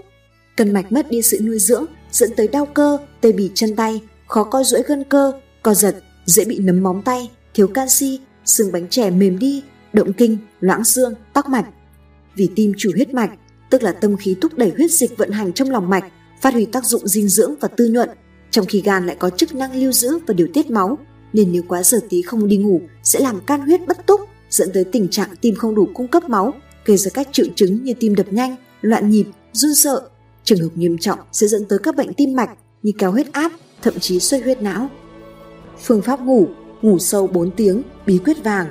Cân 0.58 0.74
mạch 0.74 0.92
mất 0.92 1.10
đi 1.10 1.22
sự 1.22 1.40
nuôi 1.42 1.60
dưỡng 1.60 1.86
dẫn 2.12 2.32
tới 2.36 2.48
đau 2.48 2.66
cơ, 2.66 2.98
tê 3.22 3.32
bì 3.32 3.52
chân 3.54 3.76
tay, 3.76 4.02
khó 4.28 4.44
co 4.44 4.64
duỗi 4.64 4.82
gân 4.82 5.04
cơ, 5.04 5.32
co 5.64 5.74
giật, 5.74 5.96
dễ 6.26 6.46
bị 6.46 6.60
nấm 6.60 6.84
móng 6.84 7.02
tay, 7.06 7.32
thiếu 7.54 7.68
canxi, 7.68 8.20
xương 8.46 8.72
bánh 8.72 8.88
chè 8.90 9.10
mềm 9.10 9.40
đi, 9.40 9.64
động 9.94 10.14
kinh, 10.14 10.38
loãng 10.60 10.84
xương, 10.84 11.14
tắc 11.34 11.50
mạch. 11.50 11.66
Vì 12.36 12.50
tim 12.56 12.74
chủ 12.78 12.92
huyết 12.96 13.14
mạch, 13.14 13.32
tức 13.70 13.84
là 13.84 13.92
tâm 13.92 14.18
khí 14.18 14.36
thúc 14.42 14.54
đẩy 14.58 14.74
huyết 14.78 14.92
dịch 14.92 15.18
vận 15.18 15.32
hành 15.32 15.54
trong 15.54 15.70
lòng 15.70 15.90
mạch, 15.90 16.04
phát 16.42 16.54
huy 16.54 16.66
tác 16.66 16.86
dụng 16.86 17.08
dinh 17.08 17.28
dưỡng 17.30 17.56
và 17.60 17.68
tư 17.68 17.88
nhuận, 17.88 18.10
trong 18.52 18.66
khi 18.66 18.82
gan 18.82 19.06
lại 19.06 19.16
có 19.20 19.30
chức 19.30 19.56
năng 19.56 19.82
lưu 19.82 19.92
giữ 19.92 20.18
và 20.28 20.34
điều 20.34 20.48
tiết 20.54 20.72
máu, 20.72 20.98
nên 21.34 21.52
nếu 21.52 21.62
quá 21.68 21.84
giờ 21.84 22.00
tí 22.10 22.22
không 22.22 22.48
đi 22.48 22.58
ngủ 22.58 22.82
sẽ 23.04 23.20
làm 23.20 23.40
can 23.42 23.62
huyết 23.62 23.88
bất 23.88 24.06
túc, 24.06 24.22
dẫn 24.50 24.70
tới 24.74 24.84
tình 24.84 25.08
trạng 25.08 25.30
tim 25.42 25.56
không 25.56 25.76
đủ 25.76 25.88
cung 25.94 26.08
cấp 26.08 26.30
máu, 26.30 26.54
gây 26.86 26.98
ra 26.98 27.12
các 27.14 27.28
triệu 27.32 27.46
chứng 27.56 27.84
như 27.84 27.94
tim 27.94 28.16
đập 28.16 28.34
nhanh, 28.34 28.56
loạn 28.82 29.10
nhịp, 29.10 29.26
run 29.54 29.76
sợ. 29.76 30.02
Trường 30.44 30.60
hợp 30.60 30.70
nghiêm 30.76 30.98
trọng 30.98 31.20
sẽ 31.32 31.48
dẫn 31.48 31.66
tới 31.66 31.80
các 31.84 31.96
bệnh 31.96 32.14
tim 32.14 32.36
mạch 32.36 32.50
như 32.84 32.92
cao 32.98 33.12
huyết 33.12 33.34
áp, 33.34 33.52
thậm 33.82 34.00
chí 34.00 34.20
xuất 34.20 34.44
huyết 34.44 34.62
não. 34.62 34.90
Phương 35.84 36.02
pháp 36.02 36.22
ngủ, 36.22 36.48
ngủ 36.82 37.00
sâu 37.00 37.28
4 37.28 37.52
tiếng, 37.52 37.82
bí 38.06 38.18
quyết 38.18 38.44
vàng. 38.44 38.68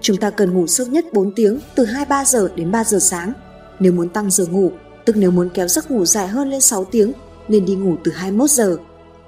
Chúng 0.00 0.16
ta 0.16 0.30
cần 0.30 0.54
ngủ 0.54 0.66
sâu 0.66 0.86
nhất 0.86 1.04
4 1.12 1.32
tiếng 1.34 1.58
từ 1.74 1.84
2-3 1.84 2.24
giờ 2.24 2.48
đến 2.56 2.70
3 2.70 2.84
giờ 2.84 2.98
sáng. 2.98 3.32
Nếu 3.80 3.92
muốn 3.92 4.08
tăng 4.08 4.30
giờ 4.30 4.46
ngủ, 4.46 4.70
tức 5.04 5.16
nếu 5.16 5.30
muốn 5.30 5.48
kéo 5.54 5.68
giấc 5.68 5.90
ngủ 5.90 6.04
dài 6.04 6.28
hơn 6.28 6.50
lên 6.50 6.60
6 6.60 6.84
tiếng, 6.84 7.12
nên 7.48 7.64
đi 7.64 7.74
ngủ 7.74 7.96
từ 8.04 8.12
21 8.12 8.50
giờ. 8.50 8.76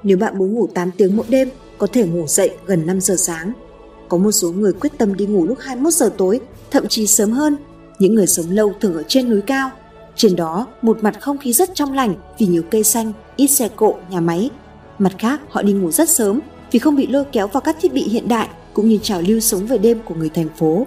Nếu 0.02 0.18
bạn 0.18 0.38
muốn 0.38 0.54
ngủ 0.54 0.68
8 0.74 0.90
tiếng 0.96 1.16
mỗi 1.16 1.26
đêm, 1.28 1.48
có 1.78 1.86
thể 1.86 2.06
ngủ 2.06 2.26
dậy 2.26 2.50
gần 2.66 2.86
5 2.86 3.00
giờ 3.00 3.16
sáng. 3.18 3.52
Có 4.08 4.18
một 4.18 4.32
số 4.32 4.52
người 4.52 4.72
quyết 4.72 4.92
tâm 4.98 5.14
đi 5.14 5.26
ngủ 5.26 5.46
lúc 5.46 5.58
21 5.60 5.92
giờ 5.94 6.10
tối, 6.16 6.40
thậm 6.70 6.88
chí 6.88 7.06
sớm 7.06 7.30
hơn. 7.30 7.56
Những 7.98 8.14
người 8.14 8.26
sống 8.26 8.50
lâu 8.50 8.72
thường 8.80 8.94
ở 8.94 9.02
trên 9.08 9.30
núi 9.30 9.40
cao. 9.40 9.70
Trên 10.16 10.36
đó, 10.36 10.66
một 10.82 10.98
mặt 11.02 11.20
không 11.20 11.38
khí 11.38 11.52
rất 11.52 11.70
trong 11.74 11.92
lành 11.92 12.14
vì 12.38 12.46
nhiều 12.46 12.62
cây 12.70 12.84
xanh, 12.84 13.12
ít 13.36 13.46
xe 13.46 13.68
cộ, 13.76 13.94
nhà 14.10 14.20
máy. 14.20 14.50
Mặt 14.98 15.12
khác, 15.18 15.40
họ 15.48 15.62
đi 15.62 15.72
ngủ 15.72 15.90
rất 15.90 16.08
sớm 16.08 16.40
vì 16.70 16.78
không 16.78 16.96
bị 16.96 17.06
lôi 17.06 17.24
kéo 17.32 17.46
vào 17.46 17.60
các 17.60 17.76
thiết 17.80 17.92
bị 17.92 18.02
hiện 18.02 18.28
đại 18.28 18.48
cũng 18.72 18.88
như 18.88 18.98
trào 19.02 19.22
lưu 19.22 19.40
sống 19.40 19.66
về 19.66 19.78
đêm 19.78 19.98
của 20.04 20.14
người 20.14 20.28
thành 20.28 20.48
phố. 20.58 20.86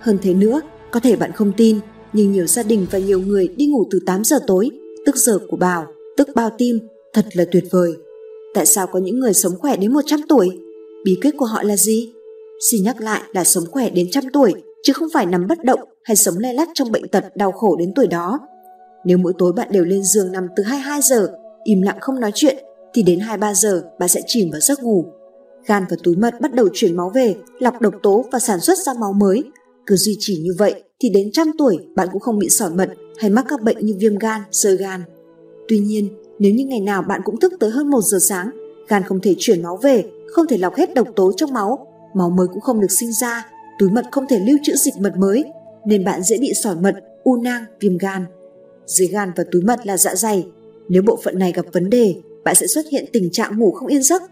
Hơn 0.00 0.18
thế 0.22 0.34
nữa, 0.34 0.60
có 0.90 1.00
thể 1.00 1.16
bạn 1.16 1.32
không 1.32 1.52
tin, 1.56 1.78
nhưng 2.12 2.32
nhiều 2.32 2.46
gia 2.46 2.62
đình 2.62 2.86
và 2.90 2.98
nhiều 2.98 3.20
người 3.20 3.48
đi 3.48 3.66
ngủ 3.66 3.84
từ 3.90 4.00
8 4.06 4.24
giờ 4.24 4.38
tối, 4.46 4.70
tức 5.06 5.16
giờ 5.16 5.38
của 5.50 5.56
bào, 5.56 5.86
tức 6.16 6.28
bao 6.34 6.50
tim, 6.58 6.78
thật 7.12 7.26
là 7.32 7.44
tuyệt 7.52 7.64
vời. 7.70 7.92
Tại 8.54 8.66
sao 8.66 8.86
có 8.86 8.98
những 8.98 9.20
người 9.20 9.34
sống 9.34 9.52
khỏe 9.58 9.76
đến 9.76 9.92
100 9.92 10.20
tuổi? 10.28 10.58
Bí 11.04 11.18
quyết 11.22 11.30
của 11.38 11.46
họ 11.46 11.62
là 11.62 11.76
gì? 11.76 12.12
Xin 12.70 12.84
nhắc 12.84 13.00
lại 13.00 13.22
là 13.32 13.44
sống 13.44 13.64
khỏe 13.70 13.90
đến 13.90 14.06
trăm 14.10 14.24
tuổi, 14.32 14.54
chứ 14.82 14.92
không 14.92 15.08
phải 15.12 15.26
nằm 15.26 15.46
bất 15.46 15.64
động 15.64 15.80
hay 16.02 16.16
sống 16.16 16.34
lay 16.38 16.54
lắt 16.54 16.68
trong 16.74 16.92
bệnh 16.92 17.08
tật 17.08 17.36
đau 17.36 17.52
khổ 17.52 17.76
đến 17.76 17.92
tuổi 17.94 18.06
đó. 18.06 18.38
Nếu 19.04 19.18
mỗi 19.18 19.32
tối 19.38 19.52
bạn 19.52 19.68
đều 19.70 19.84
lên 19.84 20.02
giường 20.04 20.32
nằm 20.32 20.46
từ 20.56 20.62
22 20.62 21.00
giờ, 21.02 21.28
im 21.64 21.82
lặng 21.82 21.98
không 22.00 22.20
nói 22.20 22.30
chuyện, 22.34 22.56
thì 22.94 23.02
đến 23.02 23.18
2-3 23.18 23.54
giờ 23.54 23.82
bạn 23.98 24.08
sẽ 24.08 24.20
chìm 24.26 24.50
vào 24.50 24.60
giấc 24.60 24.82
ngủ. 24.82 25.04
Gan 25.66 25.84
và 25.90 25.96
túi 26.02 26.16
mật 26.16 26.40
bắt 26.40 26.54
đầu 26.54 26.68
chuyển 26.74 26.96
máu 26.96 27.10
về, 27.14 27.36
lọc 27.58 27.80
độc 27.80 27.94
tố 28.02 28.24
và 28.32 28.38
sản 28.38 28.60
xuất 28.60 28.78
ra 28.78 28.92
máu 29.00 29.12
mới. 29.12 29.42
Cứ 29.86 29.96
duy 29.96 30.16
trì 30.18 30.36
như 30.36 30.50
vậy 30.58 30.82
thì 31.00 31.08
đến 31.08 31.30
trăm 31.32 31.50
tuổi 31.58 31.78
bạn 31.94 32.08
cũng 32.12 32.20
không 32.20 32.38
bị 32.38 32.48
sỏi 32.48 32.70
mật 32.70 32.88
hay 33.18 33.30
mắc 33.30 33.44
các 33.48 33.62
bệnh 33.62 33.86
như 33.86 33.94
viêm 33.98 34.18
gan, 34.18 34.40
sơ 34.52 34.74
gan. 34.74 35.02
Tuy 35.68 35.78
nhiên, 35.78 36.08
nếu 36.40 36.54
như 36.54 36.64
ngày 36.64 36.80
nào 36.80 37.02
bạn 37.02 37.20
cũng 37.24 37.40
thức 37.40 37.52
tới 37.60 37.70
hơn 37.70 37.90
1 37.90 38.00
giờ 38.00 38.18
sáng, 38.20 38.50
gan 38.88 39.02
không 39.02 39.20
thể 39.20 39.34
chuyển 39.38 39.62
máu 39.62 39.76
về, 39.76 40.04
không 40.32 40.46
thể 40.46 40.58
lọc 40.58 40.74
hết 40.74 40.94
độc 40.94 41.08
tố 41.16 41.32
trong 41.32 41.52
máu, 41.52 41.86
máu 42.14 42.30
mới 42.30 42.46
cũng 42.48 42.60
không 42.60 42.80
được 42.80 42.90
sinh 42.90 43.12
ra, 43.12 43.46
túi 43.78 43.90
mật 43.90 44.04
không 44.10 44.26
thể 44.28 44.38
lưu 44.38 44.58
trữ 44.62 44.76
dịch 44.76 44.94
mật 45.00 45.16
mới, 45.16 45.44
nên 45.84 46.04
bạn 46.04 46.22
dễ 46.22 46.38
bị 46.38 46.52
sỏi 46.62 46.76
mật, 46.76 46.94
u 47.24 47.36
nang, 47.36 47.64
viêm 47.80 47.98
gan. 47.98 48.26
Dưới 48.86 49.08
gan 49.08 49.32
và 49.36 49.44
túi 49.52 49.62
mật 49.62 49.86
là 49.86 49.96
dạ 49.96 50.14
dày. 50.14 50.46
Nếu 50.88 51.02
bộ 51.02 51.18
phận 51.24 51.38
này 51.38 51.52
gặp 51.52 51.66
vấn 51.72 51.90
đề, 51.90 52.14
bạn 52.44 52.54
sẽ 52.54 52.66
xuất 52.66 52.86
hiện 52.90 53.04
tình 53.12 53.30
trạng 53.30 53.58
ngủ 53.58 53.72
không 53.72 53.88
yên 53.88 54.02
giấc. 54.02 54.22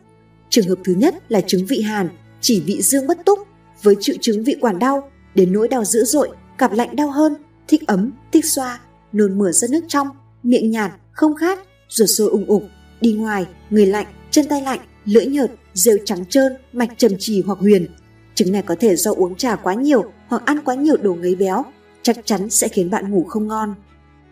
Trường 0.50 0.68
hợp 0.68 0.78
thứ 0.84 0.94
nhất 0.98 1.14
là 1.28 1.40
chứng 1.40 1.66
vị 1.66 1.80
hàn, 1.80 2.08
chỉ 2.40 2.60
vị 2.60 2.82
dương 2.82 3.06
bất 3.06 3.24
túc, 3.24 3.38
với 3.82 3.94
triệu 4.00 4.16
chứng 4.20 4.44
vị 4.44 4.56
quản 4.60 4.78
đau, 4.78 5.10
đến 5.34 5.52
nỗi 5.52 5.68
đau 5.68 5.84
dữ 5.84 6.04
dội, 6.04 6.28
cặp 6.58 6.72
lạnh 6.72 6.96
đau 6.96 7.10
hơn, 7.10 7.34
thích 7.68 7.86
ấm, 7.86 8.12
thích 8.32 8.44
xoa, 8.44 8.80
nôn 9.12 9.38
mửa 9.38 9.52
ra 9.52 9.68
nước 9.70 9.84
trong, 9.88 10.08
miệng 10.42 10.70
nhạt, 10.70 10.90
không 11.12 11.34
khát, 11.34 11.58
rồi 11.88 12.08
sôi 12.08 12.28
ung 12.28 12.46
ục, 12.46 12.64
đi 13.00 13.12
ngoài, 13.12 13.46
người 13.70 13.86
lạnh, 13.86 14.06
chân 14.30 14.48
tay 14.48 14.62
lạnh, 14.62 14.80
lưỡi 15.04 15.26
nhợt, 15.26 15.50
rêu 15.74 15.96
trắng 16.04 16.24
trơn, 16.24 16.52
mạch 16.72 16.90
trầm 16.96 17.12
trì 17.18 17.42
hoặc 17.42 17.58
huyền. 17.58 17.86
Chứng 18.34 18.52
này 18.52 18.62
có 18.62 18.76
thể 18.80 18.96
do 18.96 19.12
uống 19.12 19.34
trà 19.34 19.56
quá 19.56 19.74
nhiều 19.74 20.04
hoặc 20.28 20.42
ăn 20.46 20.58
quá 20.64 20.74
nhiều 20.74 20.96
đồ 20.96 21.14
ngấy 21.14 21.34
béo, 21.34 21.64
chắc 22.02 22.16
chắn 22.24 22.50
sẽ 22.50 22.68
khiến 22.68 22.90
bạn 22.90 23.10
ngủ 23.10 23.24
không 23.28 23.46
ngon. 23.46 23.74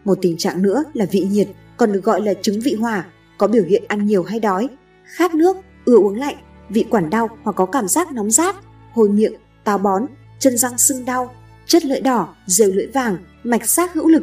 Một 0.05 0.19
tình 0.23 0.37
trạng 0.37 0.63
nữa 0.63 0.85
là 0.95 1.07
vị 1.11 1.27
nhiệt, 1.31 1.49
còn 1.77 1.93
được 1.93 2.05
gọi 2.05 2.21
là 2.21 2.35
chứng 2.43 2.61
vị 2.61 2.75
hỏa, 2.75 3.07
có 3.39 3.47
biểu 3.47 3.65
hiện 3.65 3.85
ăn 3.89 4.07
nhiều 4.07 4.23
hay 4.23 4.41
đói, 4.41 4.69
khát 5.05 5.35
nước, 5.35 5.57
ưa 5.85 5.97
uống 5.97 6.19
lạnh, 6.19 6.37
vị 6.69 6.85
quản 6.91 7.11
đau 7.11 7.29
hoặc 7.43 7.53
có 7.53 7.67
cảm 7.67 7.89
giác 7.89 8.13
nóng 8.13 8.31
rát, 8.31 8.57
hôi 8.93 9.09
miệng, 9.09 9.35
táo 9.65 9.79
bón, 9.79 10.07
chân 10.39 10.57
răng 10.57 10.79
sưng 10.79 11.05
đau, 11.05 11.35
chất 11.67 11.85
lưỡi 11.85 12.01
đỏ, 12.01 12.35
rêu 12.47 12.71
lưỡi 12.73 12.87
vàng, 12.87 13.17
mạch 13.45 13.69
sát 13.69 13.95
hữu 13.95 14.09
lực. 14.09 14.23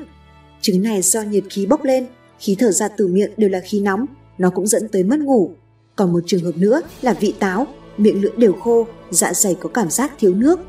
Chứng 0.62 0.84
này 0.84 1.02
do 1.02 1.22
nhiệt 1.22 1.44
khí 1.50 1.66
bốc 1.66 1.84
lên, 1.84 2.08
khí 2.44 2.56
thở 2.60 2.72
ra 2.72 2.88
từ 2.88 3.08
miệng 3.08 3.32
đều 3.38 3.50
là 3.50 3.60
khí 3.60 3.82
nóng, 3.82 4.06
nó 4.38 4.50
cũng 4.50 4.68
dẫn 4.68 4.88
tới 4.88 5.04
mất 5.04 5.20
ngủ. 5.20 5.52
Còn 5.96 6.14
một 6.14 6.20
trường 6.26 6.44
hợp 6.44 6.58
nữa 6.58 6.82
là 7.02 7.14
vị 7.14 7.34
táo, 7.40 7.68
miệng 7.98 8.22
lưỡi 8.22 8.32
đều 8.38 8.54
khô, 8.54 8.88
dạ 9.12 9.34
dày 9.34 9.56
có 9.56 9.70
cảm 9.70 9.90
giác 9.90 10.12
thiếu 10.20 10.34
nước. 10.34 10.60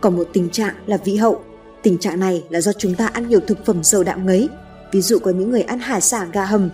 Còn 0.00 0.16
một 0.16 0.28
tình 0.32 0.50
trạng 0.50 0.74
là 0.86 0.96
vị 0.96 1.16
hậu. 1.16 1.40
Tình 1.82 1.98
trạng 1.98 2.20
này 2.20 2.44
là 2.50 2.60
do 2.60 2.72
chúng 2.72 2.94
ta 2.94 3.06
ăn 3.06 3.28
nhiều 3.28 3.40
thực 3.40 3.66
phẩm 3.66 3.84
dầu 3.84 4.02
đạm 4.04 4.26
ngấy. 4.26 4.48
Ví 4.92 5.00
dụ 5.00 5.18
có 5.18 5.30
những 5.30 5.50
người 5.50 5.62
ăn 5.62 5.78
hải 5.78 6.00
sản 6.00 6.30
gà 6.32 6.44
hầm. 6.44 6.70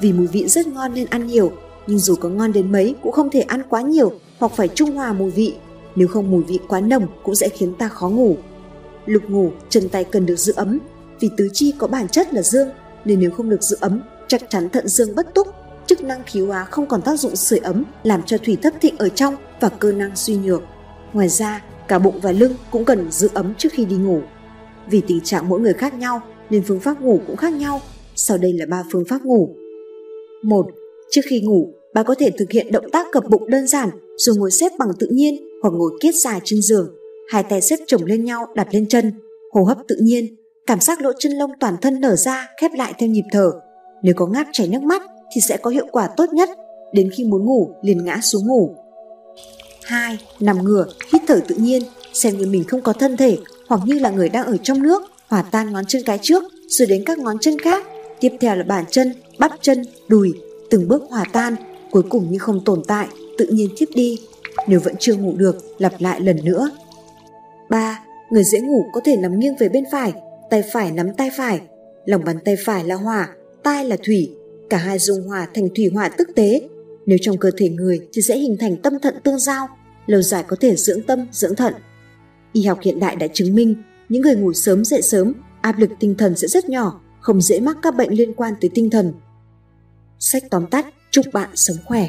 Vì 0.00 0.12
mùi 0.12 0.26
vị 0.26 0.48
rất 0.48 0.66
ngon 0.66 0.94
nên 0.94 1.06
ăn 1.10 1.26
nhiều, 1.26 1.52
nhưng 1.86 1.98
dù 1.98 2.14
có 2.14 2.28
ngon 2.28 2.52
đến 2.52 2.72
mấy 2.72 2.94
cũng 3.02 3.12
không 3.12 3.30
thể 3.30 3.40
ăn 3.40 3.62
quá 3.68 3.80
nhiều 3.80 4.12
hoặc 4.38 4.52
phải 4.56 4.68
trung 4.68 4.96
hòa 4.96 5.12
mùi 5.12 5.30
vị. 5.30 5.54
Nếu 5.96 6.08
không 6.08 6.30
mùi 6.30 6.42
vị 6.42 6.58
quá 6.68 6.80
nồng 6.80 7.06
cũng 7.22 7.34
sẽ 7.34 7.48
khiến 7.48 7.74
ta 7.74 7.88
khó 7.88 8.08
ngủ. 8.08 8.36
Lục 9.06 9.22
ngủ, 9.28 9.50
chân 9.68 9.88
tay 9.88 10.04
cần 10.04 10.26
được 10.26 10.36
giữ 10.36 10.52
ấm, 10.56 10.78
vì 11.20 11.30
tứ 11.36 11.48
chi 11.52 11.74
có 11.78 11.86
bản 11.86 12.08
chất 12.08 12.34
là 12.34 12.42
dương, 12.42 12.68
nên 13.04 13.20
nếu 13.20 13.30
không 13.30 13.50
được 13.50 13.62
giữ 13.62 13.76
ấm, 13.80 14.02
chắc 14.28 14.50
chắn 14.50 14.68
thận 14.68 14.88
dương 14.88 15.14
bất 15.14 15.34
túc, 15.34 15.46
chức 15.86 16.02
năng 16.04 16.22
khí 16.26 16.40
hóa 16.40 16.64
không 16.64 16.86
còn 16.86 17.02
tác 17.02 17.16
dụng 17.16 17.36
sưởi 17.36 17.58
ấm, 17.58 17.84
làm 18.02 18.22
cho 18.26 18.38
thủy 18.38 18.56
thấp 18.62 18.72
thịnh 18.80 18.96
ở 18.98 19.08
trong 19.08 19.34
và 19.60 19.68
cơ 19.68 19.92
năng 19.92 20.16
suy 20.16 20.36
nhược. 20.36 20.62
Ngoài 21.12 21.28
ra, 21.28 21.64
cả 21.88 21.98
bụng 21.98 22.20
và 22.22 22.32
lưng 22.32 22.54
cũng 22.70 22.84
cần 22.84 23.10
giữ 23.10 23.28
ấm 23.34 23.54
trước 23.58 23.68
khi 23.72 23.84
đi 23.84 23.96
ngủ. 23.96 24.20
Vì 24.90 25.02
tình 25.06 25.20
trạng 25.20 25.48
mỗi 25.48 25.60
người 25.60 25.72
khác 25.72 25.94
nhau 25.94 26.20
nên 26.50 26.62
phương 26.62 26.80
pháp 26.80 27.00
ngủ 27.00 27.20
cũng 27.26 27.36
khác 27.36 27.52
nhau. 27.52 27.80
Sau 28.14 28.38
đây 28.38 28.52
là 28.52 28.66
ba 28.66 28.84
phương 28.92 29.04
pháp 29.04 29.22
ngủ. 29.24 29.56
1. 30.42 30.66
Trước 31.10 31.20
khi 31.28 31.40
ngủ, 31.40 31.72
bạn 31.94 32.04
có 32.08 32.14
thể 32.18 32.30
thực 32.38 32.50
hiện 32.50 32.72
động 32.72 32.90
tác 32.92 33.06
cập 33.12 33.24
bụng 33.30 33.50
đơn 33.50 33.66
giản 33.66 33.88
rồi 34.16 34.36
ngồi 34.36 34.50
xếp 34.50 34.72
bằng 34.78 34.88
tự 34.98 35.06
nhiên 35.10 35.36
hoặc 35.62 35.70
ngồi 35.70 35.90
kiết 36.00 36.14
dài 36.14 36.40
trên 36.44 36.62
giường. 36.62 36.94
Hai 37.28 37.42
tay 37.42 37.60
xếp 37.60 37.76
chồng 37.86 38.04
lên 38.04 38.24
nhau 38.24 38.46
đặt 38.54 38.68
lên 38.72 38.88
chân, 38.88 39.12
hô 39.52 39.64
hấp 39.64 39.78
tự 39.88 39.96
nhiên, 40.00 40.36
cảm 40.66 40.80
giác 40.80 41.00
lỗ 41.00 41.12
chân 41.18 41.32
lông 41.32 41.50
toàn 41.60 41.76
thân 41.82 42.00
nở 42.00 42.16
ra 42.16 42.48
khép 42.60 42.70
lại 42.74 42.94
theo 42.98 43.08
nhịp 43.08 43.24
thở. 43.32 43.50
Nếu 44.02 44.14
có 44.16 44.26
ngáp 44.26 44.46
chảy 44.52 44.68
nước 44.68 44.82
mắt 44.82 45.02
thì 45.34 45.40
sẽ 45.40 45.56
có 45.56 45.70
hiệu 45.70 45.86
quả 45.92 46.08
tốt 46.16 46.32
nhất, 46.32 46.48
đến 46.92 47.10
khi 47.16 47.24
muốn 47.24 47.44
ngủ 47.44 47.70
liền 47.82 48.04
ngã 48.04 48.20
xuống 48.22 48.46
ngủ. 48.46 48.74
2. 49.82 50.18
Nằm 50.40 50.64
ngửa, 50.64 50.86
hít 51.12 51.22
thở 51.26 51.40
tự 51.48 51.54
nhiên, 51.54 51.82
xem 52.12 52.38
như 52.38 52.46
mình 52.46 52.64
không 52.64 52.82
có 52.82 52.92
thân 52.92 53.16
thể 53.16 53.38
hoặc 53.68 53.80
như 53.84 53.98
là 53.98 54.10
người 54.10 54.28
đang 54.28 54.46
ở 54.46 54.56
trong 54.62 54.82
nước, 54.82 55.02
hòa 55.28 55.44
tan 55.50 55.72
ngón 55.72 55.84
chân 55.86 56.02
cái 56.06 56.18
trước 56.22 56.42
rồi 56.68 56.86
đến 56.86 57.02
các 57.06 57.18
ngón 57.18 57.38
chân 57.38 57.58
khác. 57.58 57.86
Tiếp 58.20 58.36
theo 58.40 58.56
là 58.56 58.62
bàn 58.62 58.84
chân, 58.90 59.12
bắp 59.38 59.52
chân, 59.60 59.82
đùi, 60.08 60.32
từng 60.70 60.88
bước 60.88 61.02
hòa 61.10 61.24
tan, 61.32 61.56
cuối 61.90 62.02
cùng 62.08 62.30
như 62.30 62.38
không 62.38 62.64
tồn 62.64 62.82
tại, 62.86 63.08
tự 63.38 63.46
nhiên 63.46 63.68
tiếp 63.78 63.86
đi. 63.94 64.18
Nếu 64.66 64.80
vẫn 64.80 64.94
chưa 64.98 65.14
ngủ 65.14 65.32
được, 65.36 65.56
lặp 65.78 65.92
lại 65.98 66.20
lần 66.20 66.36
nữa. 66.44 66.70
3. 67.70 68.00
Người 68.30 68.44
dễ 68.44 68.60
ngủ 68.60 68.84
có 68.92 69.00
thể 69.04 69.16
nằm 69.16 69.38
nghiêng 69.38 69.56
về 69.56 69.68
bên 69.68 69.84
phải, 69.92 70.12
tay 70.50 70.62
phải 70.72 70.92
nắm 70.92 71.14
tay 71.14 71.30
phải, 71.36 71.60
lòng 72.06 72.24
bàn 72.24 72.36
tay 72.44 72.56
phải 72.64 72.84
là 72.84 72.94
hỏa, 72.94 73.28
tai 73.62 73.84
là 73.84 73.96
thủy, 74.06 74.36
cả 74.70 74.76
hai 74.76 74.98
dung 74.98 75.22
hòa 75.28 75.48
thành 75.54 75.68
thủy 75.76 75.90
hỏa 75.94 76.08
tức 76.08 76.28
tế. 76.34 76.68
Nếu 77.06 77.18
trong 77.20 77.38
cơ 77.38 77.50
thể 77.56 77.68
người 77.68 78.00
thì 78.12 78.22
sẽ 78.22 78.38
hình 78.38 78.56
thành 78.60 78.76
tâm 78.76 78.98
thận 78.98 79.14
tương 79.24 79.38
giao, 79.38 79.68
lâu 80.06 80.22
dài 80.22 80.44
có 80.48 80.56
thể 80.60 80.76
dưỡng 80.76 81.02
tâm, 81.02 81.26
dưỡng 81.32 81.56
thận. 81.56 81.74
Y 82.52 82.62
học 82.62 82.78
hiện 82.82 83.00
đại 83.00 83.16
đã 83.16 83.26
chứng 83.26 83.54
minh, 83.54 83.74
những 84.08 84.22
người 84.22 84.36
ngủ 84.36 84.52
sớm 84.52 84.84
dậy 84.84 85.02
sớm, 85.02 85.32
áp 85.60 85.78
lực 85.78 85.90
tinh 86.00 86.14
thần 86.14 86.36
sẽ 86.36 86.48
rất 86.48 86.68
nhỏ, 86.68 87.00
không 87.20 87.40
dễ 87.40 87.60
mắc 87.60 87.76
các 87.82 87.96
bệnh 87.96 88.10
liên 88.10 88.34
quan 88.34 88.54
tới 88.60 88.70
tinh 88.74 88.90
thần. 88.90 89.12
Sách 90.18 90.42
tóm 90.50 90.66
tắt, 90.66 90.86
chúc 91.10 91.26
bạn 91.32 91.50
sống 91.54 91.76
khỏe. 91.84 92.08